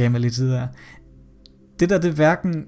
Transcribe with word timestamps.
jammer 0.00 0.18
lidt 0.18 0.34
tid 0.34 0.50
der. 0.50 0.66
Det 1.80 1.90
der, 1.90 1.98
det 1.98 2.08
er 2.08 2.14
hverken 2.14 2.66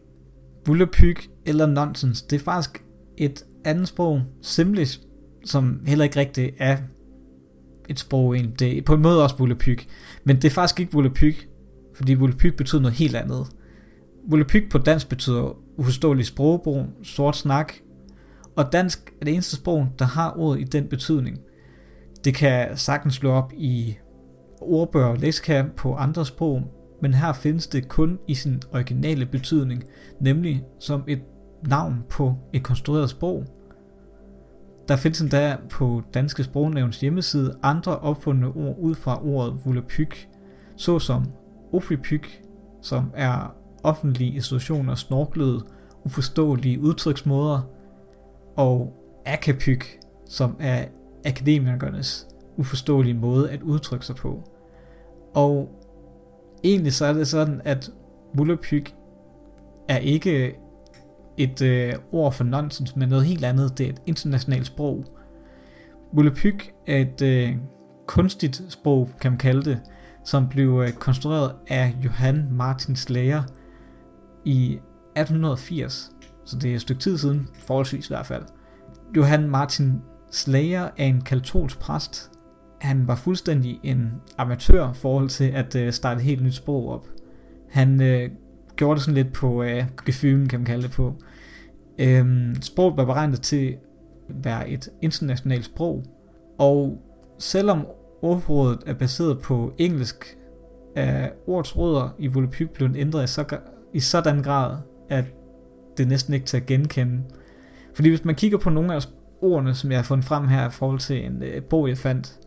bullepyg 0.65 1.17
eller 1.47 1.67
nonsens. 1.67 2.23
Det 2.23 2.41
er 2.41 2.45
faktisk 2.45 2.85
et 3.19 3.45
andet 3.65 3.89
sprog, 3.89 4.23
Simlish, 4.43 5.01
som 5.45 5.81
heller 5.87 6.05
ikke 6.05 6.21
rigtig 6.21 6.53
er 6.59 6.77
et 7.89 7.99
sprog 7.99 8.35
egentlig. 8.35 8.59
Det 8.59 8.79
er 8.79 8.83
på 8.83 8.95
en 8.95 9.03
måde 9.03 9.23
også 9.23 9.37
bullepyg. 9.37 9.79
Men 10.25 10.37
det 10.37 10.45
er 10.45 10.51
faktisk 10.51 10.81
ikke 10.81 10.93
vullepyg, 10.93 11.37
fordi 11.95 12.15
vullepyg 12.15 12.57
betyder 12.57 12.83
noget 12.83 12.97
helt 12.97 13.17
andet. 13.17 13.47
Vullepyg 14.29 14.69
på 14.71 14.79
dansk 14.79 15.09
betyder 15.09 15.57
uforståelig 15.77 16.27
sprogbrug, 16.27 16.87
sort 17.03 17.37
snak, 17.37 17.73
og 18.57 18.73
dansk 18.73 19.13
er 19.21 19.25
det 19.25 19.35
eneste 19.35 19.57
sprog, 19.57 19.89
der 19.99 20.05
har 20.05 20.35
ordet 20.37 20.61
i 20.61 20.65
den 20.65 20.89
betydning. 20.89 21.39
Det 22.25 22.35
kan 22.35 22.77
sagtens 22.77 23.15
slå 23.15 23.31
op 23.31 23.53
i 23.57 23.97
ordbøger 24.61 25.07
og 25.07 25.19
leksikær 25.19 25.65
på 25.77 25.95
andre 25.95 26.27
sprog, 26.27 26.63
men 27.05 27.15
her 27.15 27.33
findes 27.33 27.67
det 27.67 27.89
kun 27.89 28.19
i 28.29 28.35
sin 28.35 28.63
originale 28.73 29.27
betydning, 29.27 29.85
nemlig 30.21 30.65
som 30.79 31.05
et 31.07 31.23
navn 31.67 32.05
på 32.11 32.35
et 32.53 32.63
konstrueret 32.63 33.11
sprog. 33.11 33.45
Der 34.89 34.97
findes 34.97 35.21
endda 35.21 35.57
på 35.71 36.03
Danske 36.15 36.45
Sprognævns 36.45 37.01
hjemmeside 37.01 37.57
andre 37.63 37.99
opfundne 37.99 38.47
ord 38.47 38.77
ud 38.79 38.95
fra 38.95 39.27
ordet 39.27 39.61
volapyk, 39.65 40.29
såsom 40.77 41.25
ofripyk, 41.73 42.43
som 42.83 43.11
er 43.15 43.57
offentlige 43.83 44.35
institutioner 44.35 44.95
snorklede, 44.95 45.61
uforståelige 46.05 46.81
udtryksmåder, 46.81 47.61
og 48.57 48.93
akapyk, 49.27 50.01
som 50.29 50.57
er 50.61 50.85
akademikernes 51.25 52.27
uforståelige 52.57 53.15
måde 53.15 53.51
at 53.51 53.63
udtrykke 53.63 54.07
sig 54.07 54.17
på. 54.17 54.43
Og 55.35 55.84
egentlig 56.65 56.93
så 56.93 57.07
er 57.07 57.13
det 57.13 57.29
sådan, 57.29 57.61
at 57.65 57.91
volapyk 58.35 58.95
er 59.89 59.97
ikke 59.97 60.55
et 61.37 61.63
øh, 61.63 61.93
ord 62.13 62.33
for 62.33 62.45
nonsens, 62.45 62.97
men 62.97 63.09
noget 63.09 63.25
helt 63.25 63.45
andet. 63.45 63.79
Det 63.79 63.87
er 63.87 63.91
et 63.91 64.03
internationalt 64.07 64.67
sprog. 64.67 65.05
Volapyk 66.13 66.73
er 66.87 66.99
et 66.99 67.23
øh, 67.23 67.57
kunstigt 68.07 68.63
sprog, 68.69 69.11
kan 69.21 69.33
man 69.33 69.39
kalde 69.39 69.71
det, 69.71 69.81
som 70.25 70.49
blev 70.49 70.83
øh, 70.87 70.93
konstrueret 70.93 71.55
af 71.69 71.97
Johan 72.05 72.49
Martin 72.51 72.97
Slayer 72.97 73.43
i 74.45 74.73
1880. 75.17 76.11
Så 76.45 76.59
det 76.59 76.71
er 76.71 76.75
et 76.75 76.81
stykke 76.81 77.01
tid 77.01 77.19
siden, 77.19 77.49
forholdsvis 77.59 78.07
i 78.07 78.11
hvert 78.11 78.27
fald. 78.27 78.43
Johan 79.17 79.51
Martin 79.51 80.01
Slayer 80.31 80.83
er 80.83 81.05
en 81.05 81.21
katolsk 81.21 81.79
præst. 81.79 82.31
Han 82.85 83.09
var 83.09 83.15
fuldstændig 83.15 83.81
en 83.83 84.13
amatør 84.39 84.91
i 84.91 84.95
forhold 84.95 85.29
til 85.29 85.45
at 85.45 85.77
øh, 85.77 85.93
starte 85.93 86.19
et 86.19 86.25
helt 86.25 86.43
nyt 86.43 86.55
sprog 86.55 86.89
op. 86.91 87.07
Han 87.71 88.03
øh, 88.03 88.31
gjorde 88.77 88.95
det 88.95 89.03
sådan 89.05 89.15
lidt 89.15 89.33
på 89.33 89.63
øh, 89.63 89.85
gefylen, 90.07 90.49
kan 90.49 90.59
man 90.59 90.67
kalde 90.67 90.83
det 90.83 90.91
på. 90.91 91.15
Øhm, 91.99 92.55
sproget 92.63 92.97
var 92.97 93.05
beregnet 93.05 93.43
til 93.43 93.67
at 94.29 94.35
være 94.45 94.69
et 94.69 94.89
internationalt 95.03 95.65
sprog, 95.65 96.05
og 96.59 97.03
selvom 97.39 97.87
ordforrådet 98.23 98.79
er 98.87 98.95
baseret 98.95 99.39
på 99.39 99.73
engelsk, 99.79 100.39
er 100.97 101.31
ordets 101.47 101.77
rødder 101.77 102.15
i 102.19 102.27
volapyk 102.27 102.71
blevet 102.71 102.97
ændret 102.97 103.25
i, 103.25 103.27
så, 103.27 103.59
i 103.95 104.01
sådan 104.01 104.43
grad, 104.43 104.77
at 105.11 105.25
det 105.97 106.09
næsten 106.09 106.35
ikke 106.35 106.47
til 106.47 106.57
at 106.57 106.67
genkende. 106.67 107.23
Fordi 107.95 108.09
hvis 108.09 108.25
man 108.25 108.35
kigger 108.35 108.59
på 108.59 108.71
nogle 108.71 108.95
af 108.95 109.01
ordene, 109.41 109.75
som 109.75 109.91
jeg 109.91 109.99
har 109.99 110.05
fundet 110.05 110.27
frem 110.27 110.49
her 110.49 110.69
i 110.69 110.71
forhold 110.71 110.99
til 110.99 111.27
en 111.27 111.43
øh, 111.43 111.63
bog, 111.63 111.89
jeg 111.89 111.99
fandt 111.99 112.39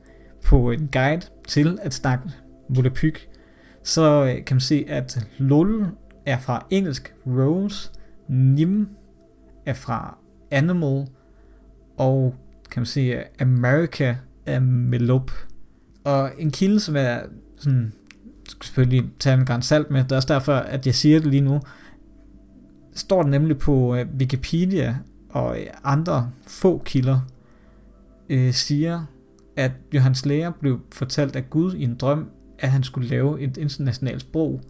på 0.45 0.71
en 0.71 0.89
guide 0.91 1.21
til 1.47 1.79
at 1.81 1.93
snakke 1.93 2.29
volapyk, 2.69 3.27
så 3.83 4.25
øh, 4.25 4.45
kan 4.45 4.55
man 4.55 4.61
se, 4.61 4.85
at 4.87 5.27
lol 5.37 5.87
er 6.25 6.39
fra 6.39 6.65
engelsk 6.69 7.13
rose, 7.27 7.91
nim 8.27 8.87
er 9.65 9.73
fra 9.73 10.17
animal, 10.51 11.07
og 11.97 12.35
kan 12.71 12.79
man 12.81 12.85
se, 12.85 13.23
America 13.39 14.15
er 14.45 14.59
Melop. 14.59 15.31
Og 16.03 16.31
en 16.37 16.51
kilde, 16.51 16.79
som 16.79 16.95
er 16.95 17.19
sådan, 17.57 17.93
selvfølgelig 18.61 19.11
tage 19.19 19.39
en 19.39 19.45
græns 19.45 19.65
salt 19.65 19.91
med, 19.91 20.03
det 20.03 20.11
er 20.11 20.15
også 20.15 20.33
derfor, 20.33 20.53
at 20.53 20.85
jeg 20.85 20.95
siger 20.95 21.19
det 21.19 21.27
lige 21.27 21.41
nu, 21.41 21.61
står 22.93 23.21
det 23.21 23.31
nemlig 23.31 23.57
på 23.57 23.95
øh, 23.95 24.05
Wikipedia 24.19 24.97
og 25.29 25.61
øh, 25.61 25.67
andre 25.83 26.31
få 26.47 26.81
kilder, 26.85 27.19
øh, 28.29 28.53
siger, 28.53 29.05
at 29.57 29.71
Johannes 29.93 30.25
Læger 30.25 30.51
blev 30.51 30.79
fortalt 30.91 31.35
af 31.35 31.49
Gud 31.49 31.73
i 31.73 31.83
en 31.83 31.95
drøm, 31.95 32.29
at 32.59 32.71
han 32.71 32.83
skulle 32.83 33.09
lave 33.09 33.41
et 33.41 33.57
internationalt 33.57 34.21
sprog. 34.21 34.61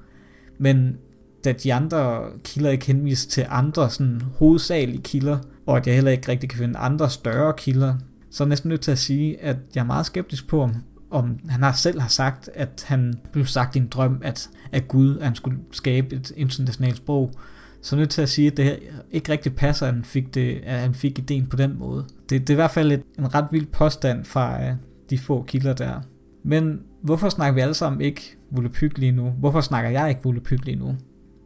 Men 0.57 0.97
da 1.43 1.51
de 1.51 1.73
andre 1.73 2.23
kilder 2.43 2.69
ikke 2.69 2.85
henviser 2.85 3.29
til 3.29 3.45
andre 3.49 3.89
sådan 3.89 4.21
hovedsagelige 4.21 5.01
kilder, 5.01 5.37
og 5.65 5.77
at 5.77 5.87
jeg 5.87 5.95
heller 5.95 6.11
ikke 6.11 6.31
rigtig 6.31 6.49
kan 6.49 6.59
finde 6.59 6.79
andre 6.79 7.09
større 7.09 7.53
kilder, 7.57 7.95
så 8.31 8.43
er 8.43 8.45
jeg 8.45 8.49
næsten 8.49 8.69
nødt 8.69 8.81
til 8.81 8.91
at 8.91 8.99
sige, 8.99 9.41
at 9.41 9.57
jeg 9.75 9.81
er 9.81 9.85
meget 9.85 10.05
skeptisk 10.05 10.47
på, 10.47 10.61
om, 10.61 10.75
om 11.09 11.39
han 11.49 11.63
har 11.63 11.71
selv 11.71 11.99
har 11.99 12.09
sagt, 12.09 12.49
at 12.53 12.85
han 12.87 13.13
blev 13.31 13.45
sagt 13.45 13.75
i 13.75 13.79
en 13.79 13.87
drøm, 13.87 14.21
at, 14.23 14.49
at 14.71 14.87
Gud 14.87 15.17
at 15.17 15.23
han 15.23 15.35
skulle 15.35 15.59
skabe 15.71 16.15
et 16.15 16.31
internationalt 16.35 16.97
sprog. 16.97 17.33
Så 17.81 17.95
er 17.95 17.99
nødt 17.99 18.09
til 18.09 18.21
at 18.21 18.29
sige, 18.29 18.51
at 18.51 18.57
det 18.57 18.79
ikke 19.11 19.31
rigtig 19.31 19.55
passer, 19.55 19.87
at 19.87 19.93
han 19.93 20.03
fik, 20.03 20.33
det, 20.33 20.61
at 20.63 20.79
han 20.79 20.93
fik 20.93 21.19
ideen 21.19 21.47
på 21.47 21.55
den 21.55 21.79
måde. 21.79 22.05
Det, 22.29 22.41
det 22.41 22.49
er 22.49 22.53
i 22.53 22.55
hvert 22.55 22.71
fald 22.71 22.91
et, 22.91 23.03
en 23.19 23.35
ret 23.35 23.47
vild 23.51 23.65
påstand 23.65 24.25
fra 24.25 24.69
uh, 24.69 24.75
de 25.09 25.17
få 25.17 25.43
kilder 25.43 25.73
der. 25.73 26.01
Men 26.43 26.79
hvorfor 27.03 27.29
snakker 27.29 27.53
vi 27.55 27.61
alle 27.61 27.73
sammen 27.73 28.01
ikke 28.01 28.37
volapyk 28.51 28.97
lige 28.97 29.11
nu? 29.11 29.29
Hvorfor 29.29 29.61
snakker 29.61 29.89
jeg 29.89 30.09
ikke 30.09 30.21
volapyk 30.23 30.65
lige 30.65 30.79
nu? 30.79 30.95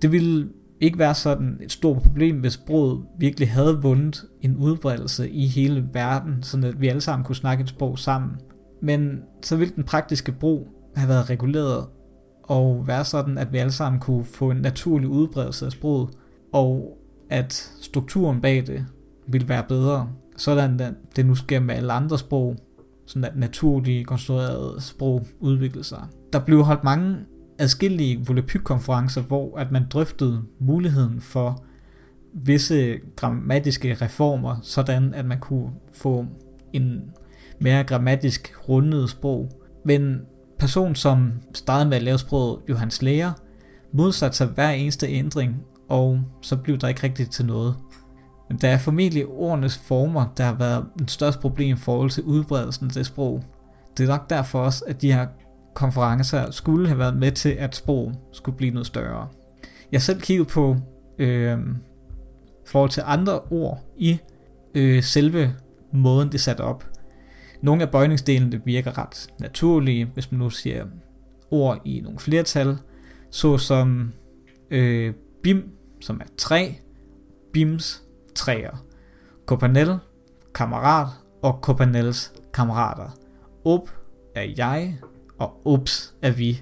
Det 0.02 0.12
ville 0.12 0.50
ikke 0.82 1.00
være 1.00 1.16
sådan 1.16 1.58
et 1.62 1.72
stort 1.72 2.02
problem, 2.02 2.40
hvis 2.40 2.54
sproget 2.54 3.02
virkelig 3.20 3.50
havde 3.50 3.82
vundet 3.82 4.26
en 4.42 4.58
udbredelse 4.58 5.30
i 5.30 5.48
hele 5.48 5.90
verden, 5.94 6.44
så 6.44 6.58
at 6.58 6.82
vi 6.82 6.88
alle 6.88 7.02
sammen 7.02 7.26
kunne 7.26 7.36
snakke 7.36 7.62
et 7.62 7.70
sprog 7.70 8.00
sammen. 8.00 8.32
Men 8.82 9.20
så 9.44 9.56
ville 9.56 9.76
den 9.76 9.84
praktiske 9.84 10.32
brug 10.32 10.68
have 10.96 11.10
været 11.10 11.30
reguleret 11.30 11.86
og 12.44 12.88
være 12.88 13.06
sådan, 13.06 13.38
at 13.38 13.54
vi 13.54 13.58
alle 13.58 13.72
sammen 13.72 14.00
kunne 14.00 14.26
få 14.26 14.52
en 14.52 14.58
naturlig 14.58 15.10
udbredelse 15.10 15.66
af 15.66 15.72
sproget, 15.72 16.10
og 16.54 16.98
at 17.30 17.72
strukturen 17.82 18.42
bag 18.42 18.68
det 18.68 18.86
vil 19.28 19.50
være 19.50 19.64
bedre, 19.68 20.10
sådan 20.38 20.80
at 20.80 20.94
det 21.16 21.26
nu 21.26 21.36
sker 21.36 21.60
med 21.60 21.76
alle 21.76 21.94
andre 21.94 22.18
sprog, 22.18 22.56
sådan 23.06 23.24
at 23.24 23.36
naturlige 23.36 24.04
konstruerede 24.04 24.82
sprog 24.82 25.28
udvikler 25.40 25.84
sig. 25.84 26.04
Der 26.34 26.40
blev 26.40 26.64
holdt 26.64 26.84
mange 26.84 27.18
adskillige 27.60 28.26
volapyk-konferencer, 28.28 29.22
hvor 29.22 29.58
at 29.58 29.72
man 29.72 29.86
drøftede 29.90 30.42
muligheden 30.60 31.22
for 31.22 31.64
visse 32.34 32.98
grammatiske 33.16 33.94
reformer, 34.02 34.60
sådan 34.64 35.14
at 35.14 35.26
man 35.26 35.40
kunne 35.40 35.70
få 35.94 36.26
en 36.74 37.02
mere 37.60 37.84
grammatisk 37.84 38.54
rundet 38.70 39.10
sprog. 39.10 39.50
Men 39.86 40.22
person, 40.60 40.96
som 40.96 41.32
startede 41.54 41.90
med 41.90 41.98
at 41.98 42.04
lave 42.04 42.18
sproget, 42.18 42.60
Johannes 42.70 43.02
Læger, 43.02 43.32
modsatte 43.92 44.38
sig 44.38 44.48
hver 44.48 44.70
eneste 44.70 45.08
ændring, 45.08 45.66
og 45.92 46.22
så 46.42 46.58
blev 46.58 46.78
der 46.78 46.88
ikke 46.88 47.04
rigtigt 47.04 47.32
til 47.32 47.46
noget. 47.46 47.76
Men 48.50 48.58
der 48.58 48.70
er 48.70 48.78
formentlig 48.78 49.26
ordenes 49.26 49.78
former, 49.78 50.26
der 50.38 50.44
har 50.44 50.54
været 50.54 50.86
en 51.00 51.08
største 51.08 51.42
problem 51.42 51.74
i 51.74 51.80
forhold 51.80 52.10
til 52.10 52.24
udbredelsen 52.24 52.88
af 52.88 52.94
det 52.94 53.06
sprog. 53.06 53.44
Det 53.98 54.04
er 54.04 54.08
nok 54.08 54.30
derfor 54.30 54.60
også, 54.60 54.86
at 54.88 55.02
de 55.02 55.14
her 55.14 55.28
konferencer 55.74 56.52
skulle 56.52 56.88
have 56.88 57.00
været 57.00 57.18
med 57.18 57.32
til, 57.32 57.50
at 57.50 57.76
sprog 57.76 58.12
skulle 58.32 58.58
blive 58.58 58.72
noget 58.72 58.88
større. 58.88 59.28
Jeg 59.92 60.02
selv 60.02 60.22
kiggede 60.22 60.50
på 60.50 60.76
øh, 61.20 61.58
forhold 62.68 62.90
til 62.90 63.04
andre 63.06 63.40
ord 63.40 63.80
i 63.98 64.20
øh, 64.76 65.04
selve 65.04 65.56
måden, 65.94 66.28
det 66.28 66.34
er 66.34 66.40
sat 66.40 66.60
op. 66.60 66.86
Nogle 67.62 67.82
af 67.82 67.90
bøjningsdelene 67.90 68.62
virker 68.66 68.98
ret 68.98 69.28
naturlige, 69.40 70.06
hvis 70.06 70.32
man 70.32 70.40
nu 70.40 70.50
siger 70.50 70.86
ord 71.52 71.82
i 71.86 72.02
nogle 72.02 72.20
flertal, 72.20 72.78
såsom 73.32 74.12
øh, 74.72 75.14
bim, 75.44 75.72
som 76.02 76.22
er 76.22 76.26
træ, 76.38 76.72
bims, 77.54 78.04
træer, 78.36 78.86
kopanel, 79.46 79.98
kammerat 80.54 81.08
og 81.42 81.62
kopanels 81.62 82.34
kammerater. 82.54 83.18
Op 83.66 83.90
er 84.36 84.54
jeg, 84.58 85.00
og 85.38 85.62
ups 85.66 86.14
er 86.22 86.32
vi. 86.32 86.62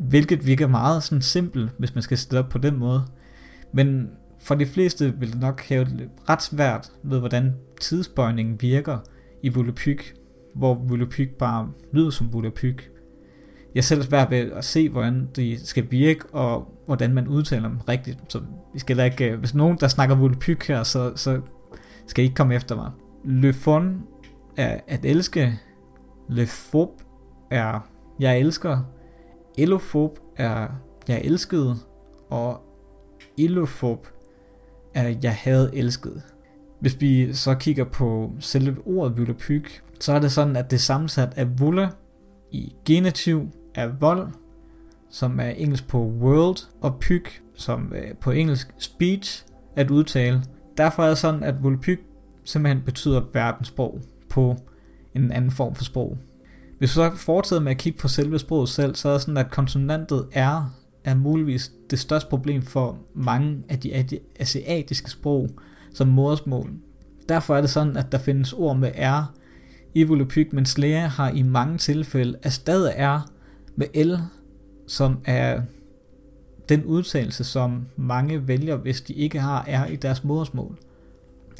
Hvilket 0.00 0.46
virker 0.46 0.66
meget 0.66 1.02
sådan 1.02 1.22
simpelt, 1.22 1.70
hvis 1.78 1.94
man 1.94 2.02
skal 2.02 2.18
sætte 2.18 2.38
op 2.38 2.48
på 2.48 2.58
den 2.58 2.76
måde. 2.76 3.04
Men 3.72 4.10
for 4.38 4.54
de 4.54 4.66
fleste 4.66 5.14
vil 5.18 5.32
det 5.32 5.40
nok 5.40 5.60
have 5.60 5.84
det 5.84 6.10
ret 6.28 6.42
svært 6.42 6.92
ved, 7.02 7.18
hvordan 7.18 7.54
tidsbøjningen 7.80 8.62
virker 8.62 8.98
i 9.42 9.48
volapyk, 9.48 10.14
hvor 10.54 10.74
volapyk 10.74 11.30
bare 11.30 11.72
lyder 11.92 12.10
som 12.10 12.32
volapyk. 12.32 12.90
Jeg 13.74 13.84
selv 13.84 14.02
svært 14.02 14.30
ved 14.30 14.38
at 14.38 14.64
se, 14.64 14.88
hvordan 14.88 15.28
de 15.36 15.66
skal 15.66 15.90
virke, 15.90 16.24
og 16.32 16.74
hvordan 16.86 17.14
man 17.14 17.28
udtaler 17.28 17.68
dem 17.68 17.78
rigtigt. 17.88 18.18
Så 18.28 18.40
vi 18.72 18.78
skal 18.78 19.00
ikke, 19.00 19.30
øh, 19.30 19.38
hvis 19.38 19.54
nogen, 19.54 19.78
der 19.80 19.88
snakker 19.88 20.14
vulpyk 20.14 20.68
her, 20.68 20.82
så, 20.82 21.12
så 21.16 21.40
skal 22.06 22.24
I 22.24 22.26
ikke 22.26 22.34
komme 22.34 22.54
efter 22.54 22.76
mig. 22.76 22.90
Le 23.24 23.52
fond 23.52 23.96
er 24.56 24.80
at 24.86 25.04
elske. 25.04 25.58
Le 26.28 26.46
fob 26.46 26.90
er 27.50 27.88
jeg 28.20 28.38
elsker. 28.38 28.78
Elofob 29.58 30.18
er 30.36 30.68
jeg 31.08 31.20
elskede, 31.24 31.76
og 32.30 32.60
elofob 33.38 34.06
er 34.94 35.14
jeg 35.22 35.34
havde 35.34 35.70
elsket. 35.72 36.22
Hvis 36.80 37.00
vi 37.00 37.34
så 37.34 37.54
kigger 37.54 37.84
på 37.84 38.32
selve 38.38 38.76
ordet 38.86 39.18
vulpyk, 39.18 39.82
så 40.00 40.12
er 40.12 40.18
det 40.18 40.32
sådan, 40.32 40.56
at 40.56 40.70
det 40.70 40.76
er 40.76 40.80
sammensat 40.80 41.32
af 41.36 41.60
vulla 41.60 41.88
i 42.50 42.74
genitiv 42.84 43.48
er 43.74 43.88
vold, 44.00 44.28
som 45.10 45.40
er 45.40 45.48
engelsk 45.48 45.88
på 45.88 45.98
world, 45.98 46.56
og 46.80 46.98
pyg, 47.00 47.24
som 47.54 47.92
øh, 47.96 48.14
på 48.20 48.30
engelsk 48.30 48.74
speech, 48.78 49.46
at 49.76 49.90
udtale. 49.90 50.42
Derfor 50.76 51.02
er 51.02 51.08
det 51.08 51.18
sådan, 51.18 51.42
at 51.42 51.62
volpyg 51.62 52.00
simpelthen 52.44 52.84
betyder 52.84 53.22
verdenssprog 53.32 54.00
på 54.28 54.56
en 55.14 55.32
anden 55.32 55.50
form 55.50 55.74
for 55.74 55.84
sprog. 55.84 56.18
Hvis 56.78 56.90
vi 56.90 56.94
så 56.94 57.10
fortsætter 57.16 57.62
med 57.62 57.72
at 57.72 57.78
kigge 57.78 57.98
på 57.98 58.08
selve 58.08 58.38
sproget 58.38 58.68
selv, 58.68 58.94
så 58.94 59.08
er 59.08 59.12
det 59.12 59.22
sådan, 59.22 59.36
at 59.36 59.50
konsonantet 59.50 60.26
R 60.36 60.72
er 61.04 61.14
muligvis 61.14 61.72
det 61.90 61.98
største 61.98 62.30
problem 62.30 62.62
for 62.62 62.98
mange 63.14 63.62
af 63.68 63.78
de 63.78 64.18
asiatiske 64.40 65.10
sprog 65.10 65.48
som 65.94 66.08
modersmål. 66.08 66.70
Derfor 67.28 67.56
er 67.56 67.60
det 67.60 67.70
sådan, 67.70 67.96
at 67.96 68.12
der 68.12 68.18
findes 68.18 68.52
ord 68.52 68.76
med 68.76 68.90
R 68.96 69.34
i 69.94 70.04
Volapyk, 70.04 70.52
men 70.52 70.66
læger 70.76 71.06
har 71.06 71.30
i 71.30 71.42
mange 71.42 71.78
tilfælde 71.78 72.38
erstattet 72.42 72.92
R 72.98 73.30
med 73.80 74.04
L, 74.04 74.18
som 74.86 75.18
er 75.24 75.62
den 76.68 76.84
udtalelse, 76.84 77.44
som 77.44 77.86
mange 77.96 78.48
vælger, 78.48 78.76
hvis 78.76 79.00
de 79.00 79.12
ikke 79.12 79.40
har 79.40 79.64
R 79.68 79.86
i 79.86 79.96
deres 79.96 80.24
modersmål. 80.24 80.78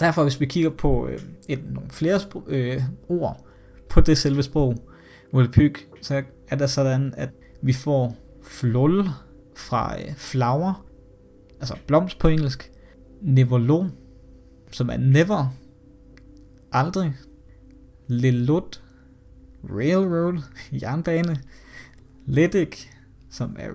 Derfor, 0.01 0.23
hvis 0.23 0.41
vi 0.41 0.47
kigger 0.47 0.71
på 0.71 1.09
øh, 1.09 1.21
et, 1.49 1.73
nogle 1.73 1.91
flere 1.91 2.21
øh, 2.47 2.83
ord 3.09 3.45
på 3.89 4.01
det 4.01 4.19
selve 4.19 4.43
sprog, 4.43 4.77
Volapyk, 5.33 5.89
så 6.01 6.23
er 6.49 6.57
der 6.57 6.67
sådan, 6.67 7.15
at 7.17 7.31
vi 7.63 7.73
får 7.73 8.17
flul 8.43 9.05
fra 9.57 10.01
øh, 10.01 10.15
flower, 10.15 10.87
altså 11.61 11.77
blomst 11.87 12.19
på 12.19 12.29
engelsk, 12.29 12.73
nevolo, 13.21 13.85
som 14.71 14.91
er 14.91 14.97
never, 14.97 15.55
aldrig, 16.73 17.15
lelut, 18.07 18.83
Railroad, 19.71 20.39
jernbane, 20.73 21.37
Ledig, 22.31 22.69
som 23.31 23.57
er 23.59 23.69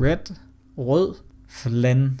red, 0.00 0.34
rød, 0.78 1.14
flan, 1.48 2.20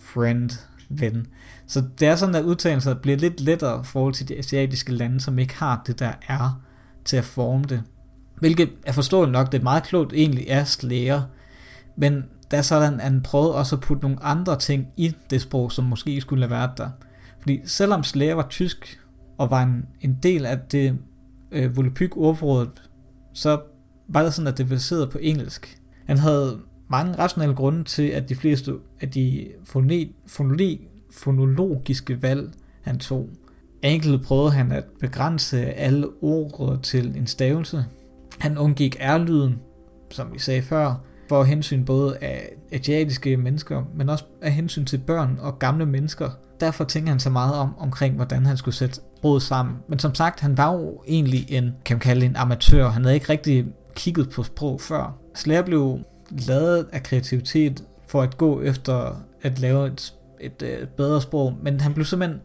friend, 0.00 0.50
ven. 0.88 1.26
Så 1.66 1.84
det 1.98 2.08
er 2.08 2.16
sådan, 2.16 2.34
at 2.34 2.44
udtalelser 2.44 2.94
bliver 2.94 3.16
lidt 3.16 3.40
lettere 3.40 3.80
i 3.80 3.84
forhold 3.84 4.14
til 4.14 4.28
de 4.28 4.38
asiatiske 4.38 4.92
lande, 4.92 5.20
som 5.20 5.38
ikke 5.38 5.54
har 5.54 5.82
det 5.86 5.98
der 5.98 6.12
er 6.28 6.60
til 7.04 7.16
at 7.16 7.24
forme 7.24 7.64
det. 7.64 7.82
Hvilket 8.38 8.70
er 8.86 8.92
forståeligt 8.92 9.32
nok, 9.32 9.52
det 9.52 9.58
er 9.58 9.62
meget 9.62 9.82
klogt 9.82 10.12
egentlig 10.12 10.44
er 10.48 10.64
slæger, 10.64 11.22
men 11.96 12.24
der 12.50 12.58
er 12.58 12.62
sådan, 12.62 12.94
at 12.94 13.02
han 13.02 13.22
prøvede 13.22 13.54
også 13.54 13.76
at 13.76 13.82
putte 13.82 14.02
nogle 14.02 14.22
andre 14.22 14.58
ting 14.58 14.86
i 14.96 15.14
det 15.30 15.40
sprog, 15.40 15.72
som 15.72 15.84
måske 15.84 16.20
skulle 16.20 16.42
have 16.42 16.50
været 16.50 16.78
der. 16.78 16.90
Fordi 17.40 17.60
selvom 17.64 18.04
slæger 18.04 18.34
var 18.34 18.46
tysk, 18.50 19.00
og 19.38 19.50
var 19.50 19.62
en, 19.62 19.86
en 20.00 20.18
del 20.22 20.46
af 20.46 20.58
det 20.58 20.98
øh, 21.50 21.76
Volapyk 21.76 22.16
ordforrådet, 22.16 22.82
så 23.32 23.60
var 24.08 24.22
det 24.22 24.34
sådan, 24.34 24.48
at 24.48 24.58
det 24.58 24.68
baseret 24.68 25.10
på 25.10 25.18
engelsk. 25.20 25.78
Han 26.06 26.18
havde 26.18 26.58
mange 26.90 27.18
rationelle 27.18 27.54
grunde 27.54 27.84
til, 27.84 28.02
at 28.02 28.28
de 28.28 28.34
fleste 28.34 28.72
af 29.00 29.10
de 29.10 29.48
fonoli, 29.64 30.88
fonologiske 31.10 32.22
valg, 32.22 32.50
han 32.82 32.98
tog. 32.98 33.28
Enkelt 33.82 34.22
prøvede 34.22 34.50
han 34.50 34.72
at 34.72 34.84
begrænse 35.00 35.64
alle 35.64 36.06
ord 36.22 36.78
til 36.82 37.16
en 37.16 37.26
stavelse. 37.26 37.84
Han 38.38 38.58
undgik 38.58 38.96
R-lyden, 39.00 39.58
som 40.10 40.32
vi 40.32 40.38
sagde 40.38 40.62
før, 40.62 40.94
for 41.28 41.44
hensyn 41.44 41.84
både 41.84 42.16
af 42.16 42.48
asiatiske 42.72 43.36
mennesker, 43.36 43.84
men 43.94 44.08
også 44.08 44.24
af 44.42 44.52
hensyn 44.52 44.84
til 44.84 44.98
børn 44.98 45.38
og 45.40 45.58
gamle 45.58 45.86
mennesker. 45.86 46.30
Derfor 46.60 46.84
tænker 46.84 47.10
han 47.10 47.20
så 47.20 47.30
meget 47.30 47.54
om, 47.54 47.74
omkring, 47.78 48.14
hvordan 48.14 48.46
han 48.46 48.56
skulle 48.56 48.74
sætte 48.74 49.00
sproget 49.18 49.42
sammen. 49.42 49.76
Men 49.88 49.98
som 49.98 50.14
sagt, 50.14 50.40
han 50.40 50.56
var 50.56 50.72
jo 50.72 51.02
egentlig 51.08 51.52
en, 51.52 51.72
kan 51.84 51.94
man 51.94 52.00
kalde 52.00 52.26
en 52.26 52.36
amatør. 52.36 52.88
Han 52.88 53.02
havde 53.02 53.14
ikke 53.14 53.28
rigtig 53.28 53.66
kigget 53.98 54.30
på 54.30 54.42
sprog 54.42 54.80
før. 54.80 55.18
Slayer 55.34 55.62
blev 55.62 55.98
lavet 56.30 56.88
af 56.92 57.02
kreativitet 57.02 57.84
for 58.06 58.22
at 58.22 58.36
gå 58.36 58.62
efter 58.62 59.22
at 59.42 59.58
lave 59.58 59.86
et, 59.86 60.14
et, 60.40 60.62
et 60.62 60.88
bedre 60.96 61.20
sprog, 61.20 61.54
men 61.62 61.80
han 61.80 61.94
blev 61.94 62.04
simpelthen 62.04 62.40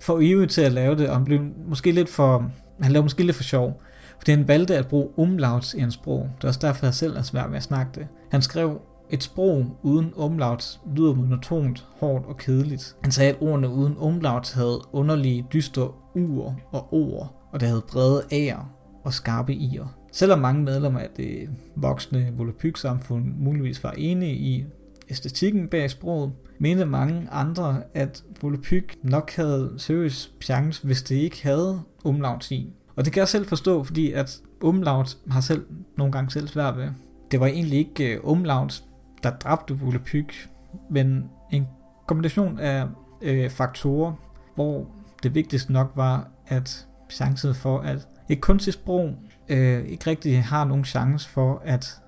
for 0.00 0.20
ivrig 0.20 0.48
til 0.48 0.60
at 0.60 0.72
lave 0.72 0.96
det, 0.96 1.08
og 1.08 1.16
han 1.16 1.24
blev 1.24 1.40
måske 1.66 1.92
lidt 1.92 2.08
for, 2.08 2.50
han 2.80 2.92
lavede 2.92 3.04
måske 3.04 3.22
lidt 3.22 3.36
for 3.36 3.42
sjov, 3.42 3.82
fordi 4.18 4.30
han 4.30 4.48
valgte 4.48 4.76
at 4.76 4.88
bruge 4.88 5.08
umlauts 5.16 5.74
i 5.74 5.80
en 5.80 5.90
sprog. 5.90 6.30
Det 6.36 6.44
er 6.44 6.48
også 6.48 6.60
derfor, 6.62 6.86
jeg 6.86 6.94
selv 6.94 7.16
er 7.16 7.22
svært 7.22 7.50
ved 7.50 7.56
at 7.56 7.62
snakke 7.62 7.92
det. 7.94 8.06
Han 8.30 8.42
skrev, 8.42 8.80
et 9.10 9.22
sprog 9.22 9.66
uden 9.82 10.12
umlauts 10.16 10.80
lyder 10.96 11.14
monotont, 11.14 11.86
hårdt 12.00 12.26
og 12.26 12.36
kedeligt. 12.36 12.96
Han 13.02 13.12
sagde, 13.12 13.30
at 13.30 13.38
ordene 13.40 13.68
uden 13.68 13.96
umlauts 13.98 14.52
havde 14.52 14.80
underlige, 14.92 15.46
dystre 15.52 15.90
uger 16.14 16.54
og 16.72 16.94
ord, 16.94 17.48
og 17.52 17.60
det 17.60 17.68
havde 17.68 17.82
brede 17.88 18.22
a'er 18.32 18.62
og 19.04 19.12
skarpe 19.12 19.52
i'er. 19.52 19.97
Selvom 20.12 20.38
mange 20.38 20.62
medlemmer 20.62 21.00
af 21.00 21.08
det 21.16 21.50
voksne 21.76 22.32
volapyk-samfund 22.36 23.24
muligvis 23.38 23.84
var 23.84 23.90
enige 23.90 24.34
i 24.34 24.64
æstetikken 25.08 25.68
bag 25.68 25.90
sproget, 25.90 26.32
mente 26.58 26.84
mange 26.84 27.28
andre, 27.30 27.82
at 27.94 28.24
volapyk 28.42 28.96
nok 29.02 29.30
havde 29.30 29.74
seriøs 29.76 30.32
chance, 30.40 30.86
hvis 30.86 31.02
det 31.02 31.16
ikke 31.16 31.42
havde 31.42 31.80
umlauts 32.04 32.50
i. 32.50 32.72
Og 32.96 33.04
det 33.04 33.12
kan 33.12 33.20
jeg 33.20 33.28
selv 33.28 33.46
forstå, 33.46 33.84
fordi 33.84 34.12
at 34.12 34.40
umlaut 34.62 35.16
har 35.30 35.40
selv 35.40 35.66
nogle 35.96 36.12
gange 36.12 36.30
selv 36.30 36.48
svært 36.48 36.76
ved. 36.76 36.88
Det 37.30 37.40
var 37.40 37.46
egentlig 37.46 37.78
ikke 37.78 38.14
øh, 38.14 38.20
umlaut, 38.22 38.82
der 39.22 39.30
dræbte 39.30 39.78
volapyk, 39.78 40.48
men 40.90 41.24
en 41.52 41.66
kombination 42.06 42.58
af 42.58 42.86
øh, 43.22 43.50
faktorer, 43.50 44.12
hvor 44.54 44.86
det 45.22 45.34
vigtigste 45.34 45.72
nok 45.72 45.92
var, 45.94 46.28
at 46.46 46.86
chancen 47.10 47.54
for, 47.54 47.78
at 47.78 48.08
et 48.28 48.40
kunstigt 48.40 48.74
sprog 48.74 49.14
øh, 49.48 49.84
ikke 49.84 50.10
rigtig 50.10 50.44
har 50.44 50.64
nogen 50.64 50.84
chance 50.84 51.28
for 51.28 51.62
at 51.64 52.00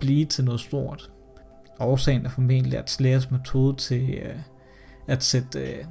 blive 0.00 0.24
til 0.24 0.44
noget 0.44 0.60
stort. 0.60 1.10
Årsagen 1.80 2.26
er 2.26 2.30
formentlig, 2.30 2.78
at 2.78 2.90
Slayers 2.90 3.30
metode 3.30 3.76
til 3.76 4.10
øh, 4.10 4.36
at 5.06 5.22
sætte 5.22 5.60
øh, 5.60 5.84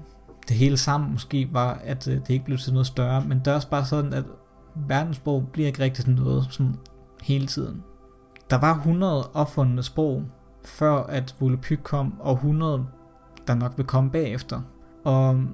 det 0.47 0.55
hele 0.55 0.77
sammen 0.77 1.11
måske 1.11 1.49
var, 1.51 1.81
at 1.83 2.07
øh, 2.07 2.15
det 2.15 2.29
ikke 2.29 2.45
blev 2.45 2.57
til 2.57 2.73
noget 2.73 2.87
større, 2.87 3.25
men 3.25 3.39
det 3.39 3.47
er 3.47 3.55
også 3.55 3.69
bare 3.69 3.85
sådan, 3.85 4.13
at 4.13 4.23
verdenssprog 4.75 5.47
bliver 5.53 5.67
ikke 5.67 5.83
rigtig 5.83 6.05
til 6.05 6.15
noget 6.15 6.47
sådan 6.49 6.75
hele 7.23 7.47
tiden. 7.47 7.83
Der 8.49 8.57
var 8.57 8.75
100 8.75 9.29
opfundne 9.33 9.83
sprog, 9.83 10.23
før 10.65 11.03
at 11.03 11.35
Volapyk 11.39 11.79
kom, 11.83 12.13
og 12.19 12.33
100, 12.33 12.85
der 13.47 13.53
nok 13.53 13.73
vil 13.77 13.85
komme 13.85 14.09
bagefter. 14.11 14.61
Og 15.03 15.35
mm, 15.35 15.47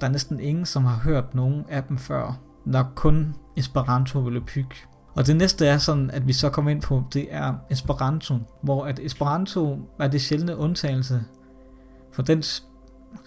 der 0.00 0.06
er 0.06 0.10
næsten 0.10 0.40
ingen, 0.40 0.66
som 0.66 0.84
har 0.84 0.96
hørt 0.96 1.34
nogen 1.34 1.64
af 1.68 1.84
dem 1.84 1.98
før. 1.98 2.40
Nok 2.64 2.86
kun 2.94 3.34
Esperanto 3.56 4.18
Volapyk. 4.18 4.86
Og 5.14 5.26
det 5.26 5.36
næste 5.36 5.66
er 5.66 5.78
sådan, 5.78 6.10
at 6.10 6.26
vi 6.26 6.32
så 6.32 6.50
kommer 6.50 6.70
ind 6.70 6.82
på, 6.82 7.04
det 7.12 7.26
er 7.30 7.54
Esperanto, 7.70 8.38
hvor 8.62 8.84
at 8.84 8.98
Esperanto 8.98 9.78
er 10.00 10.08
det 10.08 10.22
sjældne 10.22 10.56
undtagelse 10.56 11.24
for 12.12 12.22
dens 12.22 12.64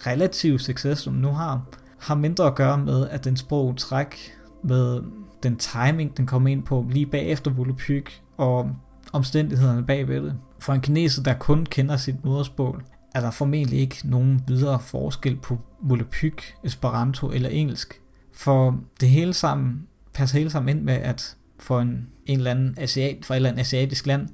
relative 0.06 0.58
succes, 0.58 0.98
som 0.98 1.14
nu 1.14 1.28
har, 1.28 1.66
har 1.98 2.14
mindre 2.14 2.46
at 2.46 2.54
gøre 2.54 2.78
med, 2.78 3.08
at 3.08 3.24
den 3.24 3.36
sprog 3.36 3.76
træk 3.76 4.32
med 4.62 5.02
den 5.42 5.56
timing, 5.56 6.16
den 6.16 6.26
kommer 6.26 6.48
ind 6.48 6.62
på 6.62 6.86
lige 6.90 7.06
bagefter 7.06 7.50
Volapyk, 7.50 8.22
og 8.36 8.70
omstændighederne 9.12 9.86
bagved 9.86 10.22
det. 10.22 10.34
For 10.58 10.72
en 10.72 10.80
kineser, 10.80 11.22
der 11.22 11.34
kun 11.34 11.66
kender 11.66 11.96
sit 11.96 12.24
modersmål, 12.24 12.84
er 13.14 13.20
der 13.20 13.30
formentlig 13.30 13.78
ikke 13.78 13.96
nogen 14.04 14.42
videre 14.46 14.80
forskel 14.80 15.36
på 15.36 15.58
Volapyk, 15.82 16.54
Esperanto 16.64 17.30
eller 17.30 17.48
engelsk. 17.48 18.00
For 18.32 18.80
det 19.00 19.08
hele 19.08 19.34
sammen 19.34 19.86
passer 20.14 20.38
hele 20.38 20.50
sammen 20.50 20.76
ind 20.76 20.84
med, 20.84 20.94
at 20.94 21.36
for 21.60 21.80
en, 21.80 22.08
en 22.26 22.38
eller 22.38 22.50
anden 22.50 22.74
asiat, 22.78 23.24
for 23.24 23.34
et 23.34 23.36
eller 23.36 23.48
andet 23.48 23.60
asiatisk 23.60 24.06
land, 24.06 24.28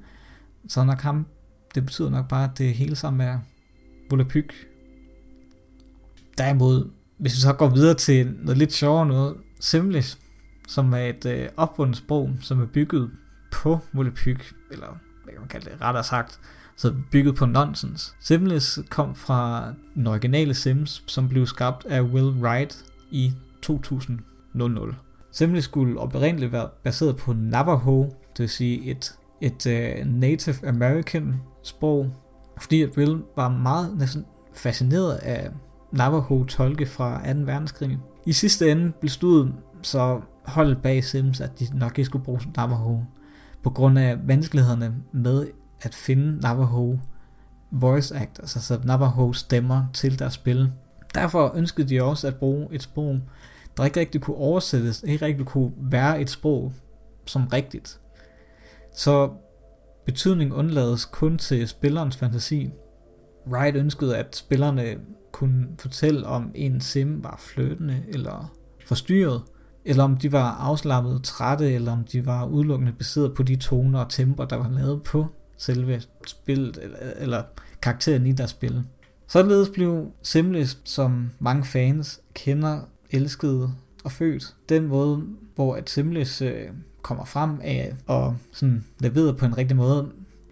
så 0.67 0.83
nok 0.83 1.01
ham, 1.01 1.25
det 1.75 1.85
betyder 1.85 2.09
nok 2.09 2.27
bare, 2.27 2.43
at 2.43 2.57
det 2.57 2.73
hele 2.73 2.95
sammen 2.95 3.27
er 3.27 3.39
volapyk. 4.09 4.53
Derimod, 6.37 6.89
hvis 7.17 7.35
vi 7.35 7.39
så 7.39 7.53
går 7.53 7.69
videre 7.69 7.93
til 7.93 8.35
noget 8.41 8.57
lidt 8.57 8.73
sjovere 8.73 9.05
noget, 9.05 9.37
Simlish, 9.59 10.17
som 10.67 10.93
er 10.93 10.97
et 10.97 11.25
øh, 11.25 11.49
opfundet 11.57 11.97
sprog, 11.97 12.31
som 12.41 12.61
er 12.61 12.65
bygget 12.65 13.11
på 13.51 13.79
volapyk, 13.93 14.53
eller 14.71 14.87
hvad 15.23 15.33
kan 15.33 15.41
man 15.41 15.49
kalde 15.49 15.69
det, 15.69 15.81
rettere 15.81 16.03
sagt, 16.03 16.39
så 16.75 16.93
bygget 17.11 17.35
på 17.35 17.45
nonsens. 17.45 18.15
Simlish 18.19 18.79
kom 18.89 19.15
fra 19.15 19.73
den 19.95 20.07
originale 20.07 20.53
Sims, 20.53 21.03
som 21.07 21.29
blev 21.29 21.47
skabt 21.47 21.85
af 21.85 22.01
Will 22.01 22.29
Wright 22.29 22.85
i 23.11 23.33
2000. 23.61 24.19
Simlish 25.35 25.65
skulle 25.65 25.99
oprindeligt 25.99 26.51
være 26.51 26.69
baseret 26.83 27.17
på 27.17 27.33
Navajo, 27.33 28.03
det 28.03 28.39
vil 28.39 28.49
sige 28.49 28.91
et, 28.91 29.15
et 29.41 29.65
uh, 29.65 30.07
Native 30.07 30.67
American 30.67 31.35
sprog, 31.63 32.09
fordi 32.61 32.81
at 32.81 32.97
Will 32.97 33.21
var 33.35 33.49
meget 33.49 33.97
næsten 33.97 34.25
fascineret 34.53 35.15
af 35.15 35.49
Navajo-tolke 35.91 36.85
fra 36.85 37.33
2. 37.33 37.39
verdenskrig. 37.39 37.97
I 38.25 38.33
sidste 38.33 38.71
ende 38.71 38.91
besluttede 39.01 39.53
så 39.81 40.21
holdet 40.45 40.81
bag 40.81 41.03
Sims, 41.03 41.41
at 41.41 41.59
de 41.59 41.67
nok 41.73 41.97
ikke 41.97 42.05
skulle 42.05 42.25
bruge 42.25 42.41
Navajo, 42.57 43.03
på 43.63 43.69
grund 43.69 43.99
af 43.99 44.27
vanskelighederne 44.27 44.95
med 45.11 45.47
at 45.81 45.95
finde 45.95 46.39
Navajo 46.39 46.99
voice 47.71 48.15
actors, 48.15 48.55
altså 48.55 48.79
Navajo 48.83 49.33
stemmer 49.33 49.85
til 49.93 50.19
deres 50.19 50.33
spil. 50.33 50.71
Derfor 51.15 51.53
ønskede 51.55 51.89
de 51.89 52.03
også 52.03 52.27
at 52.27 52.35
bruge 52.35 52.67
et 52.71 52.83
sprog, 52.83 53.19
der 53.77 53.85
ikke 53.85 53.99
rigtig 53.99 54.21
kunne 54.21 54.37
oversættes, 54.37 55.03
ikke 55.07 55.25
rigtig 55.25 55.45
kunne 55.45 55.71
være 55.77 56.21
et 56.21 56.29
sprog 56.29 56.73
som 57.25 57.47
rigtigt. 57.47 57.99
Så 58.93 59.31
betydning 60.05 60.53
undlades 60.53 61.05
kun 61.05 61.37
til 61.37 61.67
spillerens 61.67 62.17
fantasi. 62.17 62.69
Wright 63.47 63.75
ønskede, 63.75 64.17
at 64.17 64.35
spillerne 64.35 64.97
kunne 65.31 65.67
fortælle 65.79 66.27
om 66.27 66.51
en 66.55 66.81
sim 66.81 67.23
var 67.23 67.35
fløtende 67.39 68.03
eller 68.07 68.55
forstyrret, 68.85 69.41
eller 69.85 70.03
om 70.03 70.17
de 70.17 70.31
var 70.31 70.51
afslappet, 70.51 71.23
trætte, 71.23 71.73
eller 71.73 71.91
om 71.91 72.03
de 72.03 72.25
var 72.25 72.45
udelukkende 72.45 72.93
baseret 72.93 73.35
på 73.35 73.43
de 73.43 73.55
toner 73.55 73.99
og 73.99 74.09
temper, 74.09 74.45
der 74.45 74.55
var 74.55 74.69
lavet 74.69 75.03
på 75.03 75.25
selve 75.57 76.01
spillet, 76.27 76.79
eller, 76.81 76.97
eller 77.17 77.43
karakteren 77.81 78.25
i 78.25 78.31
deres 78.31 78.49
spil. 78.49 78.83
Således 79.27 79.69
blev 79.69 80.11
Simlis, 80.21 80.77
som 80.83 81.31
mange 81.39 81.63
fans 81.63 82.21
kender, 82.33 82.79
elskede 83.11 83.73
og 84.03 84.11
født, 84.11 84.55
den 84.69 84.87
måde, 84.87 85.23
hvor 85.55 85.75
at 85.75 85.89
Simlis 85.89 86.41
øh, 86.41 86.67
kommer 87.01 87.25
frem 87.25 87.59
af 87.63 87.93
og 88.07 88.35
sådan 88.51 88.85
leverer 88.99 89.33
på 89.33 89.45
en 89.45 89.57
rigtig 89.57 89.77
måde, 89.77 90.11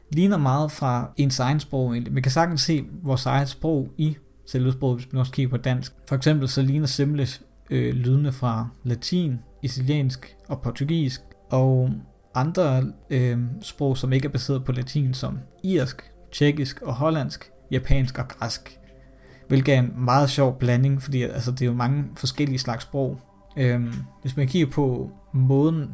ligner 0.09 0.37
meget 0.37 0.71
fra 0.71 1.11
ens 1.17 1.39
egen 1.39 1.59
sprog 1.59 1.91
egentlig. 1.91 2.15
Vi 2.15 2.21
kan 2.21 2.31
sagtens 2.31 2.61
se 2.61 2.85
vores 3.03 3.25
eget 3.25 3.49
sprog 3.49 3.89
i 3.97 4.17
selve 4.45 4.71
sproget, 4.71 4.99
hvis 4.99 5.13
man 5.13 5.19
også 5.19 5.31
kigger 5.31 5.49
på 5.49 5.57
dansk. 5.57 5.93
For 6.07 6.15
eksempel 6.15 6.49
så 6.49 6.61
ligner 6.61 6.87
Simlis 6.87 7.41
øh, 7.69 7.93
lydende 7.93 8.31
fra 8.31 8.67
latin, 8.83 9.39
italiensk 9.61 10.35
og 10.47 10.61
portugisisk, 10.61 11.21
og 11.49 11.89
andre 12.35 12.83
øh, 13.09 13.37
sprog, 13.61 13.97
som 13.97 14.13
ikke 14.13 14.27
er 14.27 14.31
baseret 14.31 14.65
på 14.65 14.71
latin, 14.71 15.13
som 15.13 15.39
irsk, 15.63 16.11
tjekkisk 16.31 16.81
og 16.81 16.93
hollandsk, 16.93 17.51
japansk 17.71 18.19
og 18.19 18.27
græsk. 18.27 18.79
Hvilket 19.47 19.75
er 19.75 19.79
en 19.79 19.93
meget 19.97 20.29
sjov 20.29 20.59
blanding, 20.59 21.01
fordi 21.01 21.21
altså, 21.21 21.51
det 21.51 21.61
er 21.61 21.65
jo 21.65 21.73
mange 21.73 22.03
forskellige 22.15 22.59
slags 22.59 22.83
sprog. 22.83 23.19
Øhm, 23.57 23.93
hvis 24.21 24.37
man 24.37 24.47
kigger 24.47 24.71
på 24.71 25.11
måden, 25.33 25.89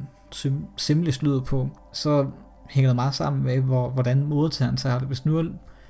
Simlis 0.78 1.22
lyder 1.22 1.42
på, 1.42 1.70
så 1.94 2.28
hænger 2.70 2.90
det 2.90 2.96
meget 2.96 3.16
sammen 3.16 3.44
med, 3.44 3.60
hvor, 3.60 3.90
hvordan 3.90 4.24
modtageren 4.24 4.78
tager 4.78 5.00
det. 5.00 5.08
Hvis 5.08 5.26
nu, 5.26 5.44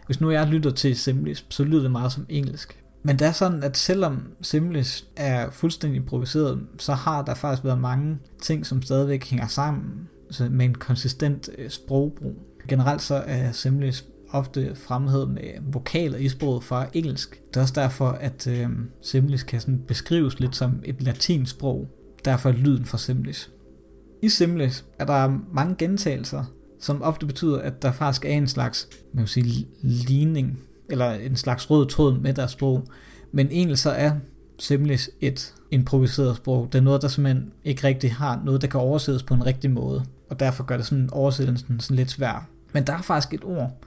hvis 0.05 0.21
nu 0.21 0.31
jeg 0.31 0.47
lytter 0.47 0.71
til 0.71 0.95
Simlis, 0.95 1.45
så 1.49 1.63
lyder 1.63 1.81
det 1.81 1.91
meget 1.91 2.11
som 2.11 2.25
engelsk. 2.29 2.83
Men 3.03 3.19
det 3.19 3.27
er 3.27 3.31
sådan, 3.31 3.63
at 3.63 3.77
selvom 3.77 4.27
Simlis 4.41 5.05
er 5.15 5.49
fuldstændig 5.49 5.97
improviseret, 5.97 6.59
så 6.79 6.93
har 6.93 7.21
der 7.21 7.33
faktisk 7.33 7.63
været 7.63 7.79
mange 7.79 8.17
ting, 8.41 8.65
som 8.65 8.81
stadigvæk 8.81 9.29
hænger 9.29 9.47
sammen 9.47 10.09
med 10.49 10.65
en 10.65 10.75
konsistent 10.75 11.49
øh, 11.57 11.69
sprogbrug. 11.69 12.35
Generelt 12.67 13.01
så 13.01 13.15
er 13.15 13.51
Simlis 13.51 14.07
ofte 14.31 14.75
fremhævet 14.75 15.29
med 15.29 15.71
vokaler 15.71 16.17
i 16.17 16.29
sproget 16.29 16.63
fra 16.63 16.87
engelsk. 16.93 17.41
Det 17.47 17.57
er 17.57 17.61
også 17.61 17.73
derfor, 17.73 18.09
at 18.09 18.47
øh, 18.47 18.69
Simlis 19.01 19.43
kan 19.43 19.61
sådan 19.61 19.83
beskrives 19.87 20.39
lidt 20.39 20.55
som 20.55 20.81
et 20.85 21.01
latinsk 21.01 21.51
sprog. 21.51 21.87
Derfor 22.25 22.49
er 22.49 22.53
lyden 22.53 22.85
fra 22.85 22.97
Simlis. 22.97 23.51
I 24.21 24.29
Simlis 24.29 24.85
er 24.99 25.05
der 25.05 25.39
mange 25.53 25.75
gentagelser, 25.75 26.43
som 26.79 27.01
ofte 27.01 27.25
betyder, 27.25 27.59
at 27.59 27.81
der 27.81 27.91
faktisk 27.91 28.25
er 28.25 28.29
en 28.29 28.47
slags 28.47 28.89
man 29.13 29.21
vil 29.21 29.27
sige, 29.27 29.67
ligning, 29.81 30.59
eller 30.89 31.11
en 31.11 31.35
slags 31.35 31.71
rød 31.71 31.87
tråd 31.87 32.19
med 32.19 32.33
deres 32.33 32.51
sprog. 32.51 32.83
Men 33.31 33.47
egentlig 33.51 33.77
så 33.77 33.89
er 33.89 34.11
Simlis 34.59 35.09
et 35.21 35.53
improviseret 35.71 36.35
sprog. 36.37 36.67
Det 36.71 36.77
er 36.77 36.83
noget, 36.83 37.01
der 37.01 37.07
simpelthen 37.07 37.51
ikke 37.63 37.87
rigtig 37.87 38.13
har 38.13 38.41
noget, 38.45 38.61
der 38.61 38.67
kan 38.67 38.79
oversættes 38.79 39.23
på 39.23 39.33
en 39.33 39.45
rigtig 39.45 39.71
måde. 39.71 40.05
Og 40.29 40.39
derfor 40.39 40.63
gør 40.63 40.77
det 40.77 40.85
sådan 40.85 41.09
oversættelsen 41.11 41.79
sådan 41.79 41.97
lidt 41.97 42.11
svær. 42.11 42.49
Men 42.73 42.83
der 42.83 42.93
er 42.93 43.01
faktisk 43.01 43.33
et 43.33 43.43
ord, 43.43 43.81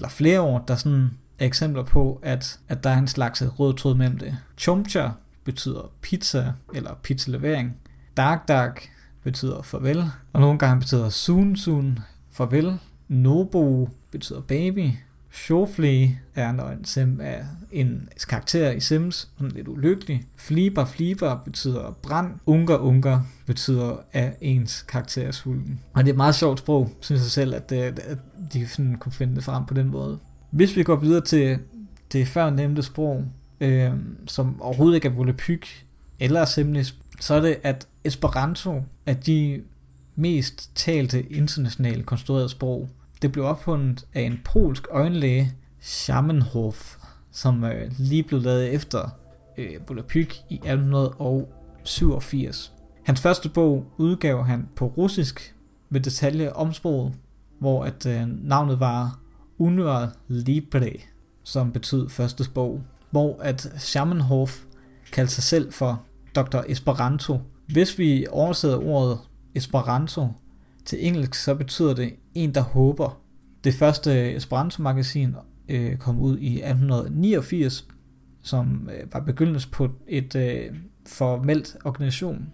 eller 0.00 0.08
flere 0.08 0.40
år, 0.40 0.64
der 0.68 0.76
sådan 0.76 1.10
er 1.38 1.46
eksempler 1.46 1.82
på, 1.82 2.20
at, 2.22 2.58
at 2.68 2.84
der 2.84 2.90
er 2.90 2.98
en 2.98 3.08
slags 3.08 3.42
rød 3.60 3.74
tråd 3.74 3.94
mellem 3.94 4.18
det. 4.18 4.36
Chomcha 4.58 5.08
betyder 5.44 5.92
pizza 6.00 6.52
eller 6.74 6.94
pizzalevering. 7.02 7.76
Dark 8.16 8.48
Dark 8.48 8.88
betyder 9.22 9.62
farvel, 9.62 10.04
og 10.32 10.40
nogle 10.40 10.58
gange 10.58 10.80
betyder 10.80 11.08
soon 11.08 11.56
soon 11.56 11.98
farvel. 12.30 12.78
Nobu 13.08 13.88
betyder 14.10 14.40
baby. 14.40 14.90
Shofley 15.32 16.08
er, 16.34 16.52
når 16.52 16.68
en 16.68 16.84
sim 16.84 17.18
er 17.22 17.44
en 17.72 18.08
karakter 18.28 18.70
i 18.70 18.80
Sims, 18.80 19.28
sådan 19.38 19.50
lidt 19.50 19.68
ulykkelig. 19.68 20.24
Fliber, 20.36 20.84
fliber 20.84 21.36
betyder 21.44 21.98
brand. 22.02 22.34
Unker, 22.46 22.76
unker 22.76 23.20
betyder 23.46 23.96
af 24.12 24.36
ens 24.40 24.82
karakter 24.82 25.30
sulten. 25.30 25.80
Og 25.92 26.04
det 26.04 26.08
er 26.08 26.12
et 26.12 26.16
meget 26.16 26.34
sjovt 26.34 26.58
sprog, 26.58 26.90
synes 27.00 27.22
jeg 27.22 27.30
selv, 27.30 27.54
at, 27.54 27.72
øh, 27.72 27.78
at 27.80 28.18
de 28.52 28.68
sådan 28.68 28.96
kunne 29.00 29.12
finde 29.12 29.34
det 29.34 29.44
frem 29.44 29.66
på 29.66 29.74
den 29.74 29.88
måde. 29.88 30.18
Hvis 30.50 30.76
vi 30.76 30.82
går 30.82 30.96
videre 30.96 31.24
til 31.24 31.58
det 32.12 32.28
før 32.28 32.50
nævnte 32.50 32.82
sprog, 32.82 33.24
øh, 33.60 33.90
som 34.26 34.62
overhovedet 34.62 34.94
ikke 34.94 35.08
er 35.08 35.12
volapyk 35.12 35.84
eller 36.20 36.44
simlis, 36.44 36.94
så 37.20 37.34
er 37.34 37.40
det, 37.40 37.56
at 37.62 37.86
Esperanto 38.04 38.82
er 39.06 39.14
de 39.14 39.62
mest 40.16 40.70
talte 40.74 41.32
internationale 41.32 42.02
konstruerede 42.02 42.48
sprog. 42.48 42.88
Det 43.22 43.32
blev 43.32 43.44
opfundet 43.44 44.06
af 44.14 44.22
en 44.22 44.40
polsk 44.44 44.86
øjenlæge, 44.90 45.52
Schamenhof, 45.80 46.96
som 47.32 47.64
øh, 47.64 47.92
lige 47.98 48.22
blev 48.22 48.40
lavet 48.40 48.74
efter 48.74 49.08
øh, 49.58 49.88
Volapyk 49.88 50.36
i 50.48 50.54
1887. 50.54 52.72
Hans 53.04 53.20
første 53.20 53.48
bog 53.48 53.86
udgav 53.98 54.44
han 54.44 54.68
på 54.76 54.86
russisk 54.86 55.54
med 55.88 56.00
detaljer 56.00 56.52
om 56.52 56.72
sproget, 56.72 57.14
hvor 57.58 57.84
at 57.84 58.06
øh, 58.06 58.22
navnet 58.26 58.80
var 58.80 59.18
Unør 59.58 60.06
Libre, 60.28 60.92
som 61.42 61.72
betød 61.72 62.08
første 62.08 62.44
bog, 62.54 62.82
hvor 63.10 63.38
at 63.42 63.72
Schamenhof 63.78 64.60
kaldte 65.12 65.34
sig 65.34 65.44
selv 65.44 65.72
for 65.72 66.02
Dr. 66.34 66.60
Esperanto. 66.68 67.38
Hvis 67.66 67.98
vi 67.98 68.26
oversætter 68.30 68.78
ordet 68.78 69.18
Esperanto 69.54 70.28
til 70.84 71.06
engelsk, 71.06 71.34
så 71.34 71.54
betyder 71.54 71.94
det 71.94 72.12
en, 72.34 72.54
der 72.54 72.60
håber. 72.60 73.20
Det 73.64 73.74
første 73.74 74.20
øh, 74.20 74.36
Esperanto-magasin 74.36 75.34
øh, 75.68 75.96
kom 75.96 76.18
ud 76.18 76.38
i 76.38 76.54
1889, 76.54 77.88
som 78.42 78.90
øh, 78.92 79.12
var 79.12 79.20
begyndelsen 79.20 79.70
på 79.72 79.88
et 80.08 80.36
øh, 80.36 80.76
formelt 81.06 81.76
organisation, 81.84 82.46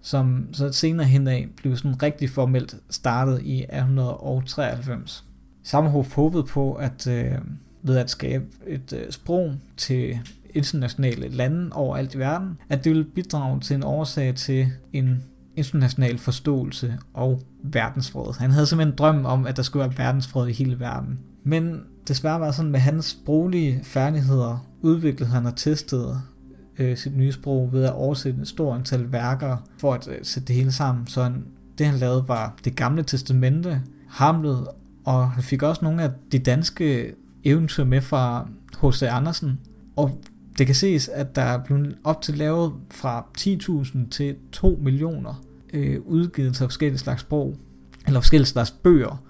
som 0.00 0.48
så 0.52 0.72
senere 0.72 1.06
hen 1.06 1.28
af 1.28 1.48
blev 1.56 1.76
sådan 1.76 2.02
rigtig 2.02 2.30
formelt 2.30 2.76
startet 2.90 3.42
i 3.42 3.62
1893. 3.62 5.24
Sammenhof 5.62 6.14
håbede 6.14 6.44
på, 6.44 6.74
at 6.74 7.06
øh, 7.06 7.38
ved 7.82 7.96
at 7.96 8.10
skabe 8.10 8.44
et 8.66 8.92
øh, 8.92 9.10
sprog 9.10 9.54
til 9.76 10.18
internationale 10.54 11.28
lande 11.28 11.70
overalt 11.72 12.14
i 12.14 12.18
verden, 12.18 12.58
at 12.68 12.84
det 12.84 12.90
ville 12.90 13.04
bidrage 13.04 13.60
til 13.60 13.76
en 13.76 13.82
årsag 13.82 14.34
til 14.34 14.66
en 14.92 15.22
international 15.56 16.18
forståelse 16.18 16.98
og 17.14 17.42
verdensfred. 17.62 18.38
Han 18.38 18.50
havde 18.50 18.66
simpelthen 18.66 18.92
en 18.92 18.98
drøm 18.98 19.24
om, 19.24 19.46
at 19.46 19.56
der 19.56 19.62
skulle 19.62 19.80
være 19.80 19.98
verdensfred 19.98 20.48
i 20.48 20.52
hele 20.52 20.80
verden. 20.80 21.18
Men 21.44 21.80
desværre 22.08 22.40
var 22.40 22.46
det 22.46 22.54
sådan, 22.54 22.70
med 22.70 22.80
hans 22.80 23.04
sproglige 23.04 23.80
færdigheder 23.82 24.66
udviklede 24.82 25.30
han 25.30 25.46
og 25.46 25.56
testede 25.56 26.20
øh, 26.78 26.96
sit 26.96 27.16
nye 27.16 27.32
sprog 27.32 27.72
ved 27.72 27.84
at 27.84 27.92
oversætte 27.92 28.40
et 28.40 28.48
stort 28.48 28.78
antal 28.78 29.12
værker 29.12 29.56
for 29.80 29.94
at 29.94 30.08
øh, 30.08 30.18
sætte 30.22 30.46
det 30.46 30.56
hele 30.56 30.72
sammen. 30.72 31.06
Så 31.06 31.22
han, 31.22 31.44
det 31.78 31.86
han 31.86 31.98
lavede 31.98 32.24
var 32.28 32.56
det 32.64 32.76
gamle 32.76 33.02
testamente, 33.02 33.82
Hamlet, 34.08 34.66
og 35.04 35.30
han 35.30 35.42
fik 35.42 35.62
også 35.62 35.84
nogle 35.84 36.02
af 36.02 36.10
de 36.32 36.38
danske 36.38 37.14
eventyr 37.44 37.84
med 37.84 38.00
fra 38.00 38.48
H.C. 38.82 39.02
Andersen. 39.02 39.60
Og 39.96 40.20
det 40.58 40.66
kan 40.66 40.74
ses, 40.74 41.08
at 41.08 41.36
der 41.36 41.42
er 41.42 41.64
blevet 41.64 41.96
op 42.04 42.22
til 42.22 42.34
lavet 42.34 42.72
fra 42.90 43.26
10.000 43.38 44.10
til 44.10 44.36
2 44.52 44.78
millioner 44.82 45.42
øh, 45.72 46.00
udgivelser 46.06 46.64
af 46.64 46.70
forskellige 46.70 46.98
slags 46.98 47.20
sprog, 47.20 47.56
eller 48.06 48.20
forskellige 48.20 48.48
slags 48.48 48.70
bøger 48.70 49.22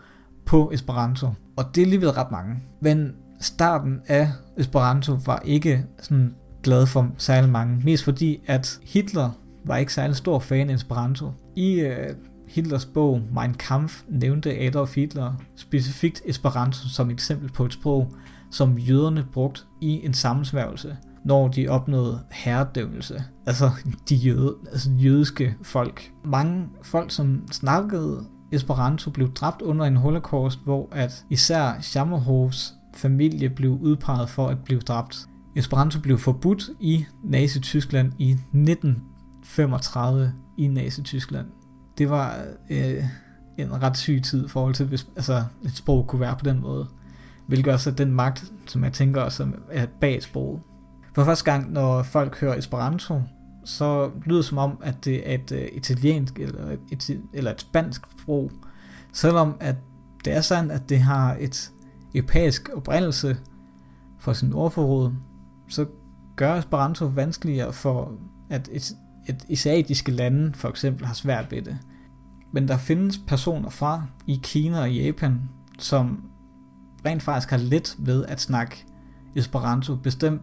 på 0.46 0.70
Esperanto. 0.74 1.28
Og 1.56 1.64
det 1.74 1.80
er 1.80 1.84
alligevel 1.86 2.10
ret 2.10 2.30
mange. 2.30 2.56
Men 2.80 3.12
starten 3.40 4.00
af 4.06 4.30
Esperanto 4.56 5.12
var 5.26 5.42
ikke 5.44 5.84
sådan 6.02 6.34
glad 6.62 6.86
for 6.86 7.10
særlig 7.18 7.50
mange. 7.50 7.80
Mest 7.84 8.04
fordi, 8.04 8.40
at 8.46 8.80
Hitler 8.82 9.30
var 9.64 9.76
ikke 9.76 9.94
særlig 9.94 10.16
stor 10.16 10.38
fan 10.38 10.70
af 10.70 10.74
Esperanto. 10.74 11.30
I 11.56 11.80
øh, 11.80 12.14
Hitlers 12.48 12.86
bog 12.86 13.22
Mein 13.34 13.54
Kampf 13.54 14.02
nævnte 14.08 14.60
Adolf 14.60 14.94
Hitler 14.94 15.32
specifikt 15.56 16.22
Esperanto 16.24 16.88
som 16.88 17.08
et 17.10 17.12
eksempel 17.12 17.52
på 17.52 17.64
et 17.64 17.72
sprog, 17.72 18.14
som 18.50 18.78
jøderne 18.78 19.26
brugte 19.32 19.60
i 19.80 20.06
en 20.06 20.14
sammensværgelse 20.14 20.96
når 21.24 21.48
de 21.48 21.68
opnåede 21.68 22.20
herredømmelse. 22.30 23.24
Altså 23.46 23.70
de 24.08 24.16
jøde, 24.16 24.54
altså 24.72 24.90
jødiske 24.90 25.56
folk. 25.62 26.10
Mange 26.24 26.66
folk, 26.82 27.10
som 27.10 27.48
snakkede 27.52 28.24
Esperanto, 28.52 29.10
blev 29.10 29.32
dræbt 29.32 29.62
under 29.62 29.84
en 29.84 29.96
holocaust, 29.96 30.58
hvor 30.64 30.88
at 30.92 31.24
især 31.30 31.80
Schammerhofs 31.80 32.74
familie 32.94 33.50
blev 33.50 33.70
udpeget 33.70 34.28
for 34.28 34.48
at 34.48 34.58
blive 34.64 34.80
dræbt. 34.80 35.26
Esperanto 35.56 36.00
blev 36.00 36.18
forbudt 36.18 36.70
i 36.80 37.04
Nazi-Tyskland 37.24 38.12
i 38.18 38.30
1935 38.30 40.32
i 40.58 40.68
Nazi-Tyskland. 40.68 41.46
Det 41.98 42.10
var 42.10 42.44
øh, 42.70 43.04
en 43.58 43.82
ret 43.82 43.96
syg 43.96 44.20
tid 44.24 44.46
i 44.46 44.48
forhold 44.48 44.74
til, 44.74 44.86
hvis 44.86 45.06
altså, 45.16 45.44
et 45.64 45.76
sprog 45.76 46.06
kunne 46.06 46.20
være 46.20 46.36
på 46.36 46.44
den 46.44 46.60
måde. 46.60 46.86
Hvilket 47.46 47.72
også 47.72 47.90
er 47.90 47.94
den 47.94 48.12
magt, 48.12 48.44
som 48.66 48.84
jeg 48.84 48.92
tænker 48.92 49.20
også 49.20 49.48
er 49.70 49.86
bag 50.00 50.22
sproget. 50.22 50.60
For 51.14 51.24
første 51.24 51.44
gang, 51.44 51.72
når 51.72 52.02
folk 52.02 52.40
hører 52.40 52.58
Esperanto, 52.58 53.20
så 53.64 54.10
lyder 54.24 54.38
det 54.38 54.44
som 54.44 54.58
om, 54.58 54.78
at 54.82 55.04
det 55.04 55.30
er 55.30 55.34
et 55.34 55.52
uh, 55.52 55.76
italiensk 55.76 56.38
eller 56.38 56.76
et, 56.92 57.20
eller 57.34 57.50
et 57.50 57.60
spansk 57.60 58.02
sprog. 58.20 58.50
Selvom 59.12 59.56
at 59.60 59.76
det 60.24 60.32
er 60.32 60.40
sandt, 60.40 60.72
at 60.72 60.88
det 60.88 60.98
har 60.98 61.36
et 61.40 61.72
europæisk 62.14 62.70
oprindelse 62.74 63.36
for 64.18 64.32
sin 64.32 64.52
ordforråd, 64.52 65.12
så 65.68 65.86
gør 66.36 66.54
Esperanto 66.54 67.04
vanskeligere 67.04 67.72
for, 67.72 68.12
at 68.50 68.68
et, 68.72 68.92
et 69.28 69.44
asiatiske 69.50 70.12
lande 70.12 70.54
for 70.54 70.68
eksempel 70.68 71.06
har 71.06 71.14
svært 71.14 71.50
ved 71.52 71.62
det. 71.62 71.78
Men 72.52 72.68
der 72.68 72.76
findes 72.76 73.18
personer 73.26 73.70
fra 73.70 74.02
i 74.26 74.40
Kina 74.42 74.80
og 74.80 74.92
Japan, 74.92 75.40
som 75.78 76.24
rent 77.06 77.22
faktisk 77.22 77.50
har 77.50 77.56
let 77.58 77.96
ved 77.98 78.24
at 78.24 78.40
snakke 78.40 78.86
Esperanto, 79.36 79.94
bestemt 79.96 80.42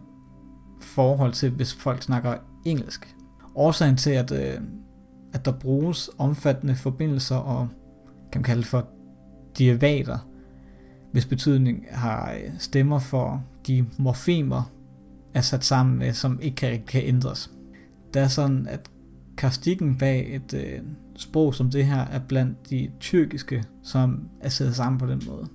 forhold 0.84 1.32
til, 1.32 1.50
hvis 1.50 1.74
folk 1.74 2.02
snakker 2.02 2.34
engelsk. 2.64 3.16
Årsagen 3.54 3.96
til, 3.96 4.10
at, 4.10 4.32
øh, 4.32 4.60
at 5.32 5.44
der 5.44 5.52
bruges 5.52 6.10
omfattende 6.18 6.74
forbindelser 6.74 7.36
og 7.36 7.68
kan 8.32 8.38
man 8.38 8.44
kalde 8.44 8.60
det 8.60 8.68
for 8.68 8.88
derivater, 9.58 10.18
hvis 11.12 11.26
betydning 11.26 11.84
har 11.90 12.32
øh, 12.32 12.50
stemmer 12.58 12.98
for 12.98 13.44
de 13.66 13.86
morfemer, 13.98 14.72
er 15.34 15.40
sat 15.40 15.64
sammen 15.64 15.98
med, 15.98 16.12
som 16.12 16.38
ikke 16.42 16.54
kan, 16.54 16.82
kan 16.86 17.02
ændres. 17.04 17.50
Det 18.14 18.22
er 18.22 18.28
sådan, 18.28 18.66
at 18.66 18.90
karstikken 19.36 19.98
bag 19.98 20.34
et 20.34 20.54
øh, 20.54 20.80
sprog 21.16 21.54
som 21.54 21.70
det 21.70 21.86
her 21.86 22.00
er 22.00 22.18
blandt 22.18 22.70
de 22.70 22.90
tyrkiske, 23.00 23.64
som 23.82 24.28
er 24.40 24.48
sat 24.48 24.74
sammen 24.74 24.98
på 24.98 25.06
den 25.06 25.22
måde. 25.28 25.48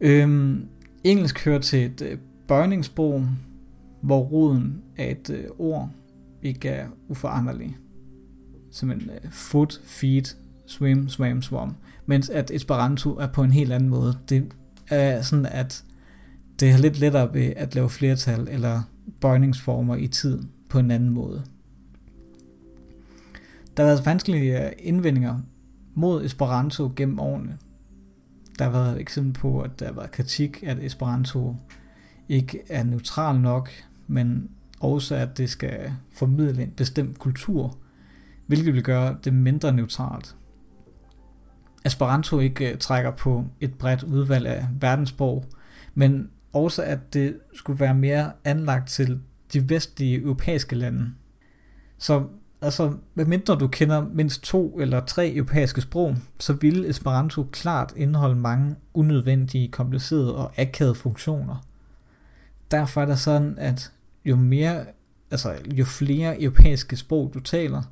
Øhm, 0.00 0.68
engelsk 1.04 1.44
hører 1.44 1.58
til 1.58 1.84
et 1.84 2.02
øh, 2.02 2.18
bøjningssprog, 2.48 3.26
hvor 4.02 4.20
roden 4.20 4.82
af 4.96 5.10
et 5.10 5.30
øh, 5.30 5.44
ord 5.58 5.90
ikke 6.42 6.68
er 6.68 6.88
uforanderlig. 7.08 7.76
Som 8.70 8.90
en 8.90 9.10
øh, 9.10 9.30
foot, 9.30 9.80
feet, 9.84 10.36
swim, 10.66 11.08
swam, 11.08 11.42
swam. 11.42 11.76
Mens 12.06 12.30
at 12.30 12.50
Esperanto 12.50 13.16
er 13.16 13.26
på 13.26 13.42
en 13.42 13.52
helt 13.52 13.72
anden 13.72 13.88
måde. 13.88 14.18
Det 14.28 14.52
er 14.90 15.22
sådan, 15.22 15.46
at 15.46 15.84
det 16.60 16.70
er 16.70 16.78
lidt 16.78 16.98
lettere 16.98 17.34
ved 17.34 17.52
at 17.56 17.74
lave 17.74 17.90
flertal 17.90 18.48
eller 18.50 18.82
bøjningsformer 19.20 19.96
i 19.96 20.06
tiden 20.06 20.50
på 20.68 20.78
en 20.78 20.90
anden 20.90 21.10
måde. 21.10 21.44
Der 23.76 23.82
har 23.84 23.90
været 23.90 24.06
vanskelige 24.06 24.66
øh, 24.66 24.72
indvendinger 24.78 25.38
mod 25.94 26.24
Esperanto 26.24 26.92
gennem 26.96 27.18
årene. 27.18 27.58
Der 28.58 28.64
har 28.64 28.70
været 28.70 28.94
et 28.94 29.00
eksempel 29.00 29.40
på, 29.40 29.60
at 29.60 29.80
der 29.80 29.86
har 29.86 29.92
været 29.92 30.10
kritik, 30.10 30.62
at 30.62 30.78
Esperanto 30.84 31.56
ikke 32.28 32.60
er 32.68 32.84
neutral 32.84 33.40
nok, 33.40 33.70
men 34.08 34.50
også 34.80 35.14
at 35.14 35.38
det 35.38 35.50
skal 35.50 35.92
formidle 36.12 36.62
en 36.62 36.70
bestemt 36.70 37.18
kultur, 37.18 37.76
hvilket 38.46 38.74
vil 38.74 38.82
gøre 38.82 39.16
det 39.24 39.32
mindre 39.32 39.72
neutralt. 39.72 40.36
Esperanto 41.84 42.38
ikke 42.38 42.72
øh, 42.72 42.78
trækker 42.78 43.10
på 43.10 43.44
et 43.60 43.74
bredt 43.74 44.02
udvalg 44.02 44.46
af 44.46 44.66
verdenssprog, 44.80 45.44
men 45.94 46.30
også 46.52 46.82
at 46.82 47.14
det 47.14 47.36
skulle 47.54 47.80
være 47.80 47.94
mere 47.94 48.32
anlagt 48.44 48.88
til 48.88 49.20
de 49.52 49.70
vestlige 49.70 50.22
europæiske 50.22 50.76
lande. 50.76 51.12
Så 51.98 52.26
altså, 52.62 52.92
medmindre 53.14 53.54
du 53.54 53.68
kender 53.68 54.08
mindst 54.12 54.42
to 54.42 54.78
eller 54.80 55.04
tre 55.04 55.34
europæiske 55.34 55.80
sprog, 55.80 56.16
så 56.38 56.52
ville 56.52 56.88
Esperanto 56.88 57.48
klart 57.52 57.92
indeholde 57.96 58.36
mange 58.36 58.76
unødvendige, 58.94 59.68
komplicerede 59.68 60.36
og 60.36 60.52
akavede 60.58 60.94
funktioner. 60.94 61.64
Derfor 62.70 63.02
er 63.02 63.06
det 63.06 63.18
sådan, 63.18 63.58
at 63.58 63.92
jo 64.24 64.36
mere, 64.36 64.86
altså 65.30 65.56
jo 65.66 65.84
flere 65.84 66.42
europæiske 66.42 66.96
sprog 66.96 67.30
du 67.34 67.40
taler, 67.40 67.82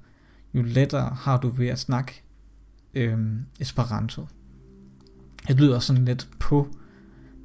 jo 0.54 0.62
lettere 0.62 1.16
har 1.20 1.36
du 1.36 1.48
ved 1.48 1.68
at 1.68 1.78
snakke 1.78 2.22
øhm, 2.94 3.44
Esperanto. 3.60 4.26
Det 5.48 5.56
lyder 5.60 5.78
sådan 5.78 6.04
lidt 6.04 6.28
på 6.38 6.68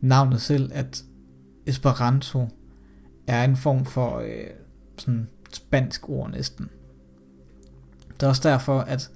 navnet 0.02 0.42
selv, 0.42 0.72
at 0.74 1.04
Esperanto 1.66 2.48
er 3.28 3.44
en 3.44 3.56
form 3.56 3.86
for 3.86 4.20
øh, 4.20 4.48
sådan 4.98 5.28
spansk 5.54 6.10
ord 6.10 6.32
næsten. 6.32 6.70
Det 8.14 8.24
er 8.24 8.28
også 8.28 8.50
derfor, 8.50 8.80
at 8.80 9.12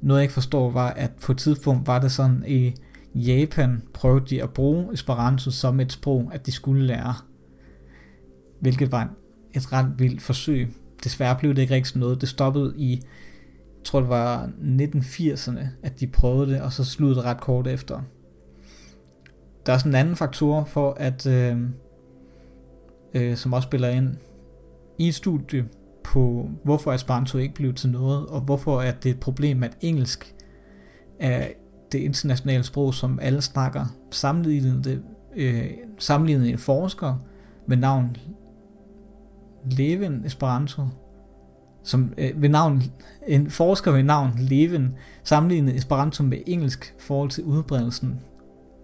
noget 0.00 0.20
jeg 0.20 0.22
ikke 0.24 0.34
forstår 0.34 0.70
var, 0.70 0.90
at 0.90 1.10
på 1.12 1.32
et 1.32 1.38
tidspunkt 1.38 1.86
var 1.86 1.98
det 1.98 2.12
sådan, 2.12 2.44
i 2.46 2.74
Japan 3.14 3.82
prøvede 3.94 4.26
de 4.26 4.42
at 4.42 4.50
bruge 4.50 4.92
Esperanto 4.92 5.50
som 5.50 5.80
et 5.80 5.92
sprog, 5.92 6.30
at 6.34 6.46
de 6.46 6.52
skulle 6.52 6.86
lære. 6.86 7.14
Hvilket 8.60 8.92
var 8.92 9.10
et 9.54 9.72
ret 9.72 9.92
vildt 9.98 10.22
forsøg. 10.22 10.68
Desværre 11.04 11.36
blev 11.38 11.54
det 11.54 11.62
ikke 11.62 11.74
rigtig 11.74 12.00
noget. 12.00 12.20
Det 12.20 12.28
stoppede 12.28 12.74
i, 12.76 12.92
jeg 12.92 13.84
tror 13.84 14.00
det 14.00 14.08
var 14.08 14.46
1980'erne, 14.46 15.66
at 15.82 16.00
de 16.00 16.06
prøvede 16.06 16.52
det, 16.52 16.60
og 16.60 16.72
så 16.72 16.84
sluttede 16.84 17.16
det 17.16 17.24
ret 17.24 17.40
kort 17.40 17.66
efter. 17.66 18.02
Der 19.66 19.72
er 19.72 19.78
sådan 19.78 19.92
en 19.92 19.96
anden 19.96 20.16
faktor 20.16 20.64
for, 20.64 20.96
at 21.00 21.26
øh, 21.26 21.56
øh, 23.14 23.36
som 23.36 23.52
også 23.52 23.66
spiller 23.66 23.88
ind 23.88 24.16
i 24.98 25.08
et 25.08 25.14
studie 25.14 25.68
på, 26.04 26.50
hvorfor 26.64 26.92
Esperanto 26.92 27.38
ikke 27.38 27.54
blev 27.54 27.74
til 27.74 27.90
noget, 27.90 28.26
og 28.26 28.40
hvorfor 28.40 28.80
er 28.80 28.92
det 28.92 29.10
et 29.10 29.20
problem, 29.20 29.62
at 29.62 29.76
engelsk 29.80 30.34
er 31.20 31.48
det 31.92 31.98
internationale 31.98 32.64
sprog, 32.64 32.94
som 32.94 33.18
alle 33.22 33.40
snakker. 33.40 33.86
Sammenlignet, 34.10 35.02
øh, 35.36 35.70
sammenlignet 35.98 36.50
en 36.50 36.58
forsker 36.58 37.14
med 37.66 37.76
navn 37.76 38.16
Levin 39.64 40.24
Esperanto, 40.24 40.82
som 41.82 42.14
øh, 42.18 42.42
ved 42.42 42.48
navn, 42.48 42.82
en 43.26 43.50
forsker 43.50 43.92
ved 43.92 44.02
navn 44.02 44.32
Levin 44.38 44.88
sammenlignede 45.24 45.76
Esperanto 45.76 46.22
med 46.22 46.38
engelsk 46.46 46.94
forhold 46.98 47.30
til 47.30 47.44
udbredelsen 47.44 48.20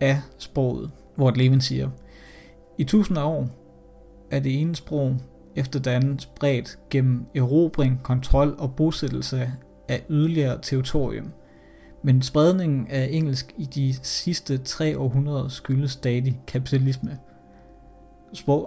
af 0.00 0.20
sproget, 0.38 0.90
hvor 1.16 1.30
Levin 1.30 1.60
siger, 1.60 1.90
i 2.78 2.84
tusinder 2.84 3.22
af 3.22 3.26
år 3.26 3.48
er 4.30 4.40
det 4.40 4.60
ene 4.60 4.76
sprog 4.76 5.16
efter 5.56 5.80
det 5.80 5.90
andet 5.90 6.22
spredt 6.22 6.78
gennem 6.90 7.26
erobring, 7.34 8.00
kontrol 8.02 8.54
og 8.58 8.74
bosættelse 8.76 9.52
af 9.88 10.04
yderligere 10.10 10.58
territorium. 10.62 11.32
Men 12.02 12.22
spredningen 12.22 12.86
af 12.90 13.08
engelsk 13.10 13.52
i 13.58 13.64
de 13.64 13.94
sidste 14.02 14.58
tre 14.58 14.98
århundreder 14.98 15.48
skyldes 15.48 15.90
stadig 15.90 16.40
kapitalisme. 16.46 17.18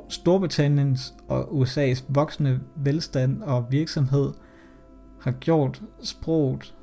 Storbritanniens 0.09 1.13
og 1.27 1.43
USA's 1.43 2.03
voksende 2.09 2.59
velstand 2.75 3.43
og 3.43 3.65
virksomhed 3.69 4.33
har 5.21 5.31
gjort 5.31 5.83
sproget 6.03 6.75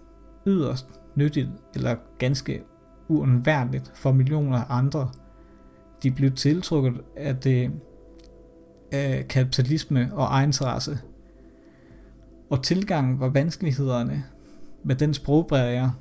yderst 0.47 0.87
nyttigt 1.15 1.49
eller 1.75 1.97
ganske 2.19 2.63
uundværligt 3.09 3.93
for 3.95 4.13
millioner 4.13 4.59
af 4.59 4.65
andre. 4.69 5.11
De 6.03 6.11
blev 6.11 6.31
tiltrukket 6.31 7.01
af 7.17 7.37
det 7.37 7.71
af 8.93 9.29
kapitalisme 9.29 10.11
og 10.13 10.25
egeninteresse. 10.25 10.99
Og 12.51 12.63
tilgangen 12.63 13.21
var 13.21 13.29
vanskelighederne 13.29 14.25
med 14.85 14.97
den 14.97 15.15
sprogbarriere 15.15 15.95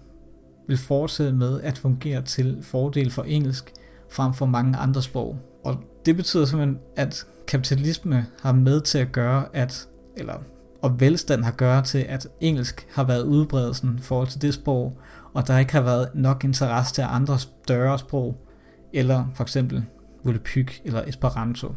vil 0.68 0.78
fortsætte 0.78 1.34
med 1.34 1.62
at 1.62 1.78
fungere 1.78 2.22
til 2.22 2.58
fordel 2.62 3.12
for 3.12 3.24
engelsk 3.24 3.74
frem 4.10 4.34
for 4.34 4.46
mange 4.46 4.78
andre 4.78 5.02
sprog. 5.02 5.38
Og 5.64 5.84
det 6.06 6.16
betyder 6.16 6.46
simpelthen, 6.46 6.80
at 6.96 7.26
kapitalisme 7.48 8.26
har 8.42 8.52
med 8.52 8.82
til 8.82 8.98
at 8.98 9.12
gøre, 9.12 9.46
at, 9.54 9.88
eller 10.18 10.34
og 10.82 11.00
velstand 11.00 11.44
har 11.44 11.52
gøre 11.52 11.84
til, 11.84 11.98
at 11.98 12.28
engelsk 12.42 12.88
har 12.92 13.04
været 13.04 13.24
udbredelsen 13.24 13.96
i 14.00 14.02
forhold 14.02 14.28
til 14.28 14.42
det 14.42 14.54
sprog, 14.54 14.98
og 15.34 15.48
der 15.48 15.58
ikke 15.58 15.74
har 15.74 15.82
været 15.82 16.10
nok 16.14 16.44
interesse 16.44 16.94
til 16.94 17.02
andre 17.02 17.40
større 17.40 18.00
sprog, 18.00 18.48
eller 18.94 19.26
for 19.36 19.44
eksempel 19.44 19.86
Volapyk 20.24 20.82
eller 20.86 21.04
Esperanto. 21.08 21.76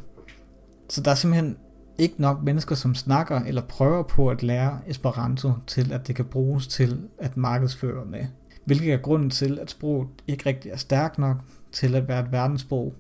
Så 0.89 1.01
der 1.01 1.11
er 1.11 1.15
simpelthen 1.15 1.57
ikke 1.99 2.15
nok 2.19 2.43
mennesker, 2.43 2.75
som 2.75 2.95
snakker 2.95 3.41
eller 3.41 3.63
prøver 3.63 4.03
på 4.03 4.31
at 4.31 4.43
lære 4.43 4.79
Esperanto 4.87 5.53
til, 5.67 5.93
at 5.93 6.07
det 6.07 6.17
kan 6.17 6.25
bruges 6.25 6.67
til 6.67 7.01
at 7.19 7.37
markedsføre 7.37 8.05
med. 8.05 8.25
Hvilket 8.65 8.93
er 8.93 8.99
grunden 8.99 9.31
til, 9.31 9.59
at 9.59 9.71
sproget 9.71 10.09
ikke 10.27 10.47
rigtig 10.47 10.71
er 10.71 10.77
stærkt 10.77 11.19
nok 11.19 11.37
til 11.73 11.95
at 11.95 12.09
være 12.09 12.21
et 12.21 12.33
verdenssprog. 12.33 12.95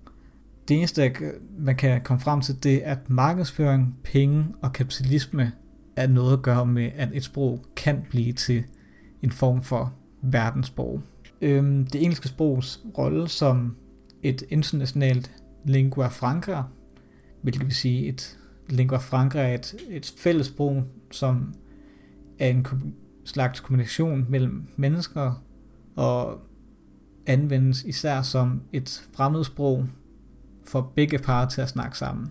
Det 0.68 0.76
eneste, 0.76 1.12
man 1.58 1.76
kan 1.76 2.00
komme 2.00 2.20
frem 2.20 2.40
til, 2.40 2.62
det 2.62 2.86
er, 2.86 2.92
at 2.92 3.10
markedsføring, 3.10 3.96
penge 4.04 4.44
og 4.62 4.72
kapitalisme 4.72 5.52
er 5.96 6.06
noget 6.06 6.32
at 6.32 6.42
gøre 6.42 6.66
med, 6.66 6.90
at 6.96 7.08
et 7.14 7.24
sprog 7.24 7.64
kan 7.76 8.06
blive 8.10 8.32
til 8.32 8.64
en 9.22 9.30
form 9.30 9.62
for 9.62 9.94
verdenssprog. 10.22 11.02
Øhm, 11.40 11.86
det 11.86 12.02
engelske 12.02 12.28
sprogs 12.28 12.84
rolle 12.98 13.28
som 13.28 13.76
et 14.22 14.42
internationalt 14.50 15.30
lingua 15.64 16.08
franca 16.08 16.62
hvilket 17.46 17.64
vil 17.64 17.74
sige 17.74 18.08
et 18.08 18.38
lingua 18.68 18.98
franca 18.98 19.38
er 19.38 19.54
et, 19.54 19.74
et 19.90 20.14
fælles 20.18 20.46
sprog, 20.46 20.84
som 21.10 21.54
er 22.38 22.48
en 22.48 22.66
slags 23.24 23.60
kommunikation 23.60 24.26
mellem 24.28 24.62
mennesker, 24.76 25.42
og 25.96 26.40
anvendes 27.26 27.84
især 27.84 28.22
som 28.22 28.62
et 28.72 29.08
fremmedsprog 29.12 29.86
for 30.66 30.92
begge 30.96 31.18
parter 31.18 31.48
til 31.50 31.60
at 31.60 31.68
snakke 31.68 31.98
sammen. 31.98 32.30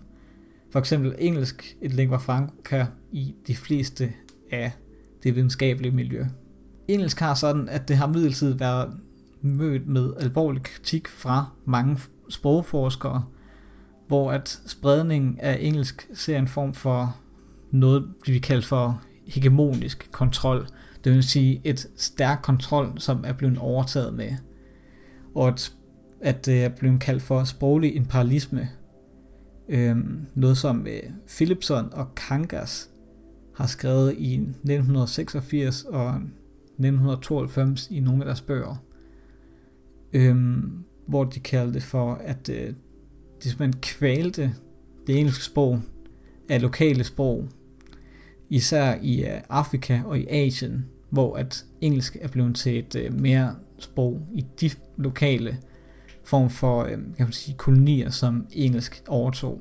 For 0.70 0.78
eksempel 0.78 1.14
engelsk 1.18 1.76
et 1.80 1.94
lingua 1.94 2.16
franca 2.16 2.86
i 3.12 3.34
de 3.46 3.56
fleste 3.56 4.12
af 4.50 4.72
det 5.22 5.36
videnskabelige 5.36 5.92
miljø. 5.92 6.24
Engelsk 6.88 7.20
har 7.20 7.34
sådan, 7.34 7.68
at 7.68 7.88
det 7.88 7.96
har 7.96 8.06
midlertidigt 8.06 8.60
været 8.60 9.00
mødt 9.42 9.88
med 9.88 10.12
alvorlig 10.20 10.62
kritik 10.62 11.08
fra 11.08 11.46
mange 11.64 11.98
sprogforskere, 12.28 13.24
hvor 14.08 14.32
at 14.32 14.60
spredningen 14.66 15.38
af 15.40 15.58
engelsk 15.60 16.08
ser 16.14 16.38
en 16.38 16.48
form 16.48 16.74
for 16.74 17.16
noget, 17.70 18.08
vi 18.26 18.38
kalder 18.38 18.66
for 18.66 19.02
hegemonisk 19.26 20.08
kontrol. 20.12 20.66
Det 21.04 21.12
vil 21.12 21.22
sige 21.22 21.60
et 21.64 21.88
stærk 21.96 22.40
kontrol, 22.42 22.92
som 22.98 23.24
er 23.26 23.32
blevet 23.32 23.58
overtaget 23.58 24.14
med. 24.14 24.30
Og 25.34 25.48
at, 25.48 25.72
at 26.20 26.48
øh, 26.48 26.54
det 26.54 26.64
er 26.64 26.68
blevet 26.68 27.00
kaldt 27.00 27.22
for 27.22 27.44
sproglig 27.44 27.96
imperialisme. 27.96 28.68
Øhm, 29.68 30.26
noget 30.34 30.58
som 30.58 30.86
øh, 30.86 31.02
Philipson 31.26 31.92
og 31.92 32.14
Kangas 32.14 32.90
har 33.54 33.66
skrevet 33.66 34.14
i 34.18 34.34
1986 34.34 35.84
og 35.84 36.08
1992 36.08 37.88
i 37.90 38.00
nogle 38.00 38.22
af 38.22 38.26
deres 38.26 38.40
bøger. 38.40 38.82
Øhm, 40.12 40.84
hvor 41.06 41.24
de 41.24 41.40
kaldte 41.40 41.74
det 41.74 41.82
for, 41.82 42.14
at 42.14 42.48
øh, 42.48 42.74
de 43.42 43.50
simpelthen 43.50 43.80
kvalte 43.80 44.54
det 45.06 45.18
engelske 45.18 45.44
sprog 45.44 45.80
af 46.48 46.62
lokale 46.62 47.04
sprog, 47.04 47.48
især 48.50 48.98
i 49.02 49.24
øh, 49.24 49.40
Afrika 49.48 50.02
og 50.04 50.18
i 50.18 50.26
Asien, 50.28 50.86
hvor 51.10 51.36
at 51.36 51.64
engelsk 51.80 52.16
er 52.20 52.28
blevet 52.28 52.56
til 52.56 52.78
et 52.78 52.96
øh, 52.96 53.20
mere 53.20 53.54
sprog 53.78 54.26
i 54.34 54.44
de 54.60 54.70
lokale 54.96 55.58
form 56.26 56.50
for 56.50 56.84
øhm, 56.84 57.14
kan 57.16 57.26
man 57.26 57.32
sige, 57.32 57.56
kolonier, 57.56 58.10
som 58.10 58.46
engelsk 58.52 59.02
overtog. 59.08 59.60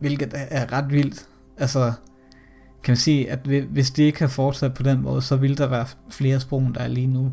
Hvilket 0.00 0.34
er 0.34 0.72
ret 0.72 0.92
vildt. 0.92 1.28
Altså, 1.56 1.92
kan 2.82 2.92
man 2.92 2.96
sige, 2.96 3.30
at 3.30 3.38
hvis 3.46 3.90
det 3.90 4.02
ikke 4.02 4.18
har 4.18 4.28
fortsat 4.28 4.74
på 4.74 4.82
den 4.82 5.02
måde, 5.02 5.22
så 5.22 5.36
vil 5.36 5.58
der 5.58 5.66
være 5.66 5.86
flere 6.10 6.40
sprog, 6.40 6.62
der 6.74 6.80
er 6.80 6.88
lige 6.88 7.06
nu. 7.06 7.32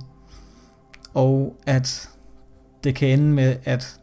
Og 1.14 1.56
at 1.66 2.10
det 2.84 2.96
kan 2.96 3.20
ende 3.20 3.34
med, 3.34 3.56
at, 3.64 4.00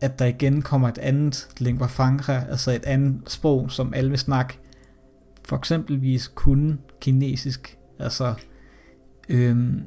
at 0.00 0.18
der 0.18 0.24
igen 0.24 0.62
kommer 0.62 0.88
et 0.88 0.98
andet 0.98 1.48
lingua 1.58 1.86
franca, 1.86 2.44
altså 2.50 2.70
et 2.70 2.84
andet 2.84 3.20
sprog, 3.26 3.70
som 3.70 3.94
alle 3.94 4.10
vil 4.10 4.18
snakke. 4.18 4.58
For 5.44 5.56
eksempelvis 5.56 6.28
kun 6.28 6.80
kinesisk, 7.00 7.78
altså 7.98 8.34
øhm, 9.28 9.82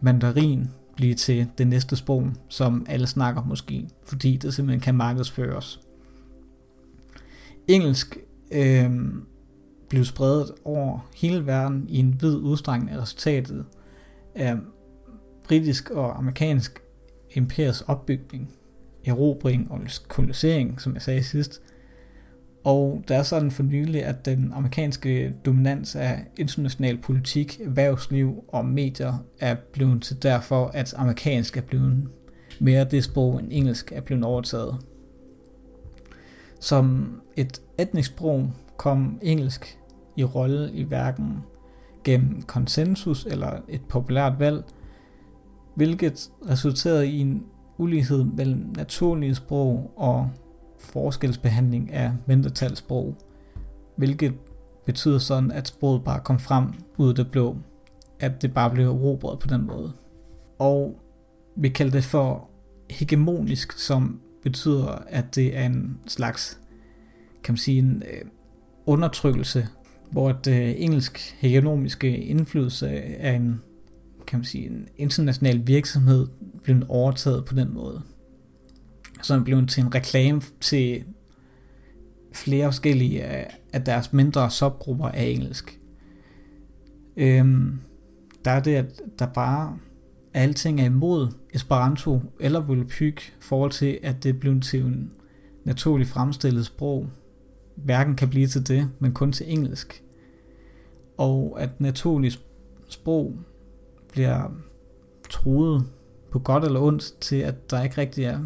mandarin 0.00 0.68
blive 1.00 1.14
til 1.14 1.48
det 1.58 1.66
næste 1.66 1.96
sprog, 1.96 2.28
som 2.48 2.86
alle 2.88 3.06
snakker 3.06 3.42
måske, 3.42 3.88
fordi 4.04 4.36
det 4.36 4.54
simpelthen 4.54 4.80
kan 4.80 4.94
markedsføres. 4.94 5.80
Engelsk 7.68 8.18
øh, 8.52 8.90
blev 9.88 10.04
spredt 10.04 10.50
over 10.64 11.08
hele 11.16 11.46
verden 11.46 11.86
i 11.88 11.98
en 11.98 12.18
vid 12.20 12.36
udstrækning 12.36 12.90
af 12.90 13.02
resultatet 13.02 13.64
af 14.34 14.56
britisk 15.44 15.90
og 15.90 16.18
amerikansk 16.18 16.82
imperiets 17.30 17.80
opbygning, 17.80 18.50
erobring 19.04 19.70
og 19.70 19.80
kolonisering, 20.08 20.80
som 20.80 20.94
jeg 20.94 21.02
sagde 21.02 21.24
sidst. 21.24 21.62
Og 22.64 23.04
der 23.08 23.16
er 23.16 23.22
sådan 23.22 23.50
for 23.50 23.62
nylig, 23.62 24.04
at 24.04 24.24
den 24.24 24.52
amerikanske 24.54 25.34
dominans 25.44 25.96
af 25.96 26.26
international 26.36 26.98
politik, 26.98 27.60
erhvervsliv 27.64 28.44
og 28.48 28.64
medier 28.64 29.24
er 29.40 29.56
blevet 29.72 30.02
til 30.02 30.22
derfor, 30.22 30.66
at 30.66 30.94
amerikansk 30.96 31.56
er 31.56 31.60
blevet 31.60 32.08
mere 32.60 32.84
det 32.84 33.04
sprog, 33.04 33.40
end 33.40 33.48
engelsk 33.50 33.92
er 33.92 34.00
blevet 34.00 34.24
overtaget. 34.24 34.76
Som 36.60 37.14
et 37.36 37.62
etnisk 37.78 38.10
sprog 38.10 38.50
kom 38.76 39.18
engelsk 39.22 39.78
i 40.16 40.24
rolle 40.24 40.72
i 40.72 40.82
hverken 40.82 41.38
gennem 42.04 42.42
konsensus 42.42 43.26
eller 43.26 43.60
et 43.68 43.80
populært 43.88 44.38
valg, 44.38 44.64
hvilket 45.74 46.30
resulterede 46.50 47.08
i 47.08 47.18
en 47.18 47.42
ulighed 47.78 48.24
mellem 48.24 48.72
naturlige 48.76 49.34
sprog 49.34 49.92
og 49.96 50.30
forskelsbehandling 50.80 51.92
af 51.92 52.12
mindretalssprog, 52.26 53.16
hvilket 53.96 54.34
betyder 54.86 55.18
sådan, 55.18 55.50
at 55.50 55.68
sproget 55.68 56.04
bare 56.04 56.20
kom 56.20 56.38
frem 56.38 56.66
ud 56.98 57.08
af 57.08 57.14
det 57.14 57.30
blå, 57.30 57.56
at 58.20 58.42
det 58.42 58.54
bare 58.54 58.70
blev 58.70 58.86
erobret 58.86 59.38
på 59.38 59.46
den 59.46 59.66
måde. 59.66 59.92
Og 60.58 61.00
vi 61.56 61.68
kalder 61.68 61.92
det 61.92 62.04
for 62.04 62.50
hegemonisk, 62.90 63.72
som 63.72 64.20
betyder, 64.42 64.86
at 65.08 65.34
det 65.34 65.56
er 65.56 65.66
en 65.66 65.98
slags, 66.06 66.60
kan 67.44 67.52
man 67.52 67.58
sige, 67.58 67.78
en 67.78 68.02
øh, 68.12 68.30
undertrykkelse, 68.86 69.68
hvor 70.10 70.32
det 70.32 70.62
øh, 70.62 70.74
engelsk 70.76 71.36
hegemoniske 71.38 72.18
indflydelse 72.18 72.88
er 72.96 73.32
en 73.32 73.60
kan 74.30 74.38
man 74.38 74.44
sige, 74.44 74.66
en 74.66 74.88
international 74.96 75.66
virksomhed 75.66 76.26
blev 76.62 76.82
overtaget 76.88 77.44
på 77.44 77.54
den 77.54 77.74
måde 77.74 78.02
som 79.22 79.44
blev 79.44 79.66
til 79.66 79.82
en 79.82 79.94
reklame 79.94 80.42
til 80.60 81.04
flere 82.32 82.66
forskellige 82.66 83.22
af, 83.72 83.84
deres 83.86 84.12
mindre 84.12 84.50
subgrupper 84.50 85.08
af 85.08 85.24
engelsk. 85.24 85.78
Øhm, 87.16 87.80
der 88.44 88.50
er 88.50 88.60
det, 88.60 88.74
at 88.74 89.00
der 89.18 89.26
bare 89.26 89.78
alting 90.34 90.80
er 90.80 90.84
imod 90.84 91.28
Esperanto 91.54 92.20
eller 92.40 92.60
Volapyk 92.60 93.20
i 93.20 93.42
forhold 93.42 93.70
til, 93.70 93.98
at 94.02 94.22
det 94.22 94.40
blev 94.40 94.60
til 94.60 94.82
en 94.82 95.10
naturligt 95.64 96.10
fremstillet 96.10 96.66
sprog. 96.66 97.06
Hverken 97.76 98.16
kan 98.16 98.28
blive 98.28 98.46
til 98.46 98.68
det, 98.68 98.90
men 98.98 99.12
kun 99.12 99.32
til 99.32 99.52
engelsk. 99.52 100.02
Og 101.18 101.56
at 101.60 101.80
naturligt 101.80 102.42
sprog 102.88 103.34
bliver 104.12 104.52
truet 105.30 105.86
på 106.30 106.38
godt 106.38 106.64
eller 106.64 106.80
ondt 106.80 107.14
til, 107.20 107.36
at 107.36 107.70
der 107.70 107.82
ikke 107.82 107.98
rigtig 107.98 108.24
er 108.24 108.40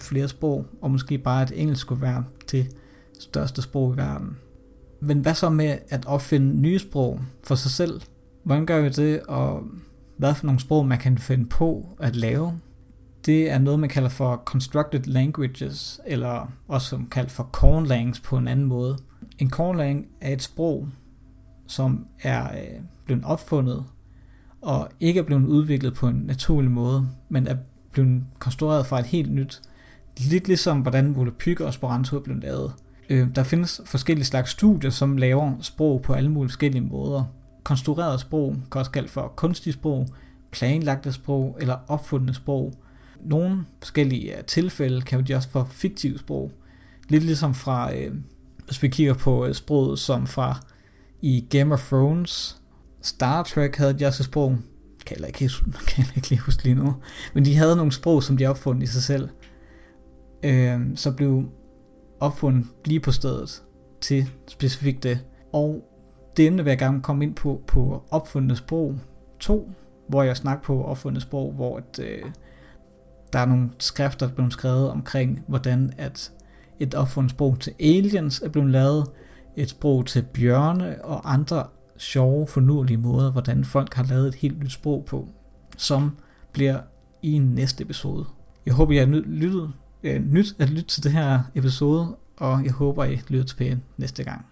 flere 0.00 0.28
sprog, 0.28 0.66
og 0.82 0.90
måske 0.90 1.18
bare 1.18 1.42
at 1.42 1.52
engelsk 1.54 1.80
skulle 1.80 2.02
være 2.02 2.24
det 2.50 2.76
største 3.20 3.62
sprog 3.62 3.94
i 3.94 3.96
verden. 3.96 4.36
Men 5.00 5.18
hvad 5.18 5.34
så 5.34 5.50
med 5.50 5.78
at 5.88 6.06
opfinde 6.06 6.60
nye 6.60 6.78
sprog 6.78 7.20
for 7.44 7.54
sig 7.54 7.70
selv? 7.70 8.00
Hvordan 8.44 8.66
gør 8.66 8.80
vi 8.80 8.88
det, 8.88 9.20
og 9.20 9.62
hvad 10.16 10.34
for 10.34 10.46
nogle 10.46 10.60
sprog 10.60 10.86
man 10.86 10.98
kan 10.98 11.18
finde 11.18 11.46
på 11.46 11.88
at 12.00 12.16
lave? 12.16 12.60
Det 13.26 13.50
er 13.50 13.58
noget, 13.58 13.80
man 13.80 13.88
kalder 13.88 14.08
for 14.08 14.42
constructed 14.44 15.02
languages, 15.04 16.00
eller 16.06 16.52
også 16.68 16.88
som 16.88 17.08
kaldt 17.08 17.30
for 17.30 17.50
cornlangs 17.52 18.20
på 18.20 18.36
en 18.36 18.48
anden 18.48 18.66
måde. 18.66 18.98
En 19.38 19.50
cornlang 19.50 20.06
er 20.20 20.32
et 20.32 20.42
sprog, 20.42 20.88
som 21.66 22.06
er 22.22 22.44
øh, 22.44 22.80
blevet 23.04 23.24
opfundet 23.24 23.84
og 24.60 24.88
ikke 25.00 25.20
er 25.20 25.24
blevet 25.24 25.46
udviklet 25.46 25.94
på 25.94 26.08
en 26.08 26.16
naturlig 26.16 26.70
måde, 26.70 27.08
men 27.28 27.46
er 27.46 27.56
blevet 27.92 28.24
konstrueret 28.38 28.86
fra 28.86 28.98
et 28.98 29.06
helt 29.06 29.32
nyt. 29.32 29.62
Lidt 30.28 30.46
ligesom 30.46 30.80
hvordan 30.80 31.16
Volapyk 31.16 31.60
og 31.60 31.68
Esperanto 31.68 32.16
er 32.16 32.20
blevet 32.20 32.42
lavet. 32.42 32.72
Øh, 33.10 33.28
der 33.34 33.42
findes 33.42 33.80
forskellige 33.84 34.24
slags 34.24 34.50
studier, 34.50 34.90
som 34.90 35.16
laver 35.16 35.52
sprog 35.60 36.02
på 36.02 36.12
alle 36.12 36.30
mulige 36.30 36.50
forskellige 36.50 36.82
måder. 36.82 37.24
Konstrueret 37.64 38.20
sprog 38.20 38.56
kan 38.72 38.78
også 38.78 38.90
kaldt 38.90 39.10
for 39.10 39.32
kunstig 39.36 39.72
sprog, 39.72 40.08
planlagte 40.50 41.12
sprog 41.12 41.56
eller 41.60 41.76
opfundne 41.88 42.34
sprog. 42.34 42.72
Nogle 43.24 43.64
forskellige 43.78 44.38
øh, 44.38 44.44
tilfælde 44.44 45.00
kan 45.00 45.24
de 45.24 45.34
også 45.34 45.48
for 45.48 45.68
fiktive 45.70 46.18
sprog. 46.18 46.52
Lidt 47.08 47.24
ligesom 47.24 47.54
fra, 47.54 47.94
øh, 47.94 48.14
hvis 48.64 48.82
vi 48.82 48.88
kigger 48.88 49.14
på 49.14 49.46
øh, 49.46 49.54
sproget 49.54 49.98
som 49.98 50.26
fra 50.26 50.60
i 51.20 51.46
Game 51.50 51.74
of 51.74 51.88
Thrones, 51.88 52.60
Star 53.02 53.42
Trek 53.42 53.76
havde 53.76 54.06
et 54.06 54.14
sprog. 54.14 54.58
Kan 55.06 55.16
jeg 55.20 55.26
ikke, 55.26 55.38
kan 55.88 56.04
jeg 56.04 56.16
ikke 56.16 56.28
lige 56.28 56.40
huske 56.40 56.64
lige 56.64 56.74
nu. 56.74 56.94
Men 57.34 57.44
de 57.44 57.56
havde 57.56 57.76
nogle 57.76 57.92
sprog, 57.92 58.22
som 58.22 58.36
de 58.36 58.46
opfandt 58.46 58.82
i 58.82 58.86
sig 58.86 59.02
selv. 59.02 59.28
Øh, 60.42 60.80
så 60.94 61.12
blev 61.12 61.44
opfundet 62.20 62.66
lige 62.84 63.00
på 63.00 63.12
stedet 63.12 63.62
til 64.00 64.30
specifikt 64.46 65.02
det. 65.02 65.26
Og 65.52 65.84
det 66.36 66.46
emne 66.46 66.64
vil 66.64 66.70
jeg 66.70 66.78
gerne 66.78 67.02
komme 67.02 67.24
ind 67.24 67.34
på 67.34 67.62
på 67.66 68.02
opfundet 68.10 68.58
sprog 68.58 68.98
2, 69.40 69.70
hvor 70.08 70.22
jeg 70.22 70.36
snakker 70.36 70.64
på 70.64 70.84
opfundet 70.84 71.22
sprog, 71.22 71.52
hvor 71.52 71.76
at, 71.76 71.98
øh, 72.02 72.22
der 73.32 73.38
er 73.38 73.46
nogle 73.46 73.70
skrifter, 73.78 74.26
der 74.26 74.32
er 74.32 74.34
blevet 74.34 74.52
skrevet 74.52 74.90
omkring, 74.90 75.44
hvordan 75.48 75.92
at 75.98 76.32
et 76.80 76.94
opfundet 76.94 77.30
sprog 77.30 77.60
til 77.60 77.72
aliens 77.80 78.40
er 78.40 78.48
blevet 78.48 78.70
lavet, 78.70 79.06
et 79.56 79.70
sprog 79.70 80.06
til 80.06 80.26
bjørne 80.34 81.04
og 81.04 81.32
andre 81.32 81.66
sjove, 81.96 82.46
fornuelige 82.46 82.96
måder, 82.96 83.32
hvordan 83.32 83.64
folk 83.64 83.94
har 83.94 84.04
lavet 84.04 84.28
et 84.28 84.34
helt 84.34 84.62
nyt 84.62 84.72
sprog 84.72 85.04
på, 85.04 85.28
som 85.76 86.16
bliver 86.52 86.80
i 87.22 87.38
næste 87.38 87.84
episode. 87.84 88.24
Jeg 88.66 88.74
håber, 88.74 88.92
I 88.92 88.96
har 88.96 89.06
lyttet, 89.06 89.72
øh, 90.02 90.32
nyt 90.32 90.54
at 90.58 90.70
lytte 90.70 90.88
til 90.88 91.04
det 91.04 91.12
her 91.12 91.40
episode, 91.54 92.16
og 92.36 92.64
jeg 92.64 92.72
håber, 92.72 93.04
I 93.04 93.20
lytter 93.28 93.44
tilbage 93.44 93.80
næste 93.96 94.24
gang. 94.24 94.46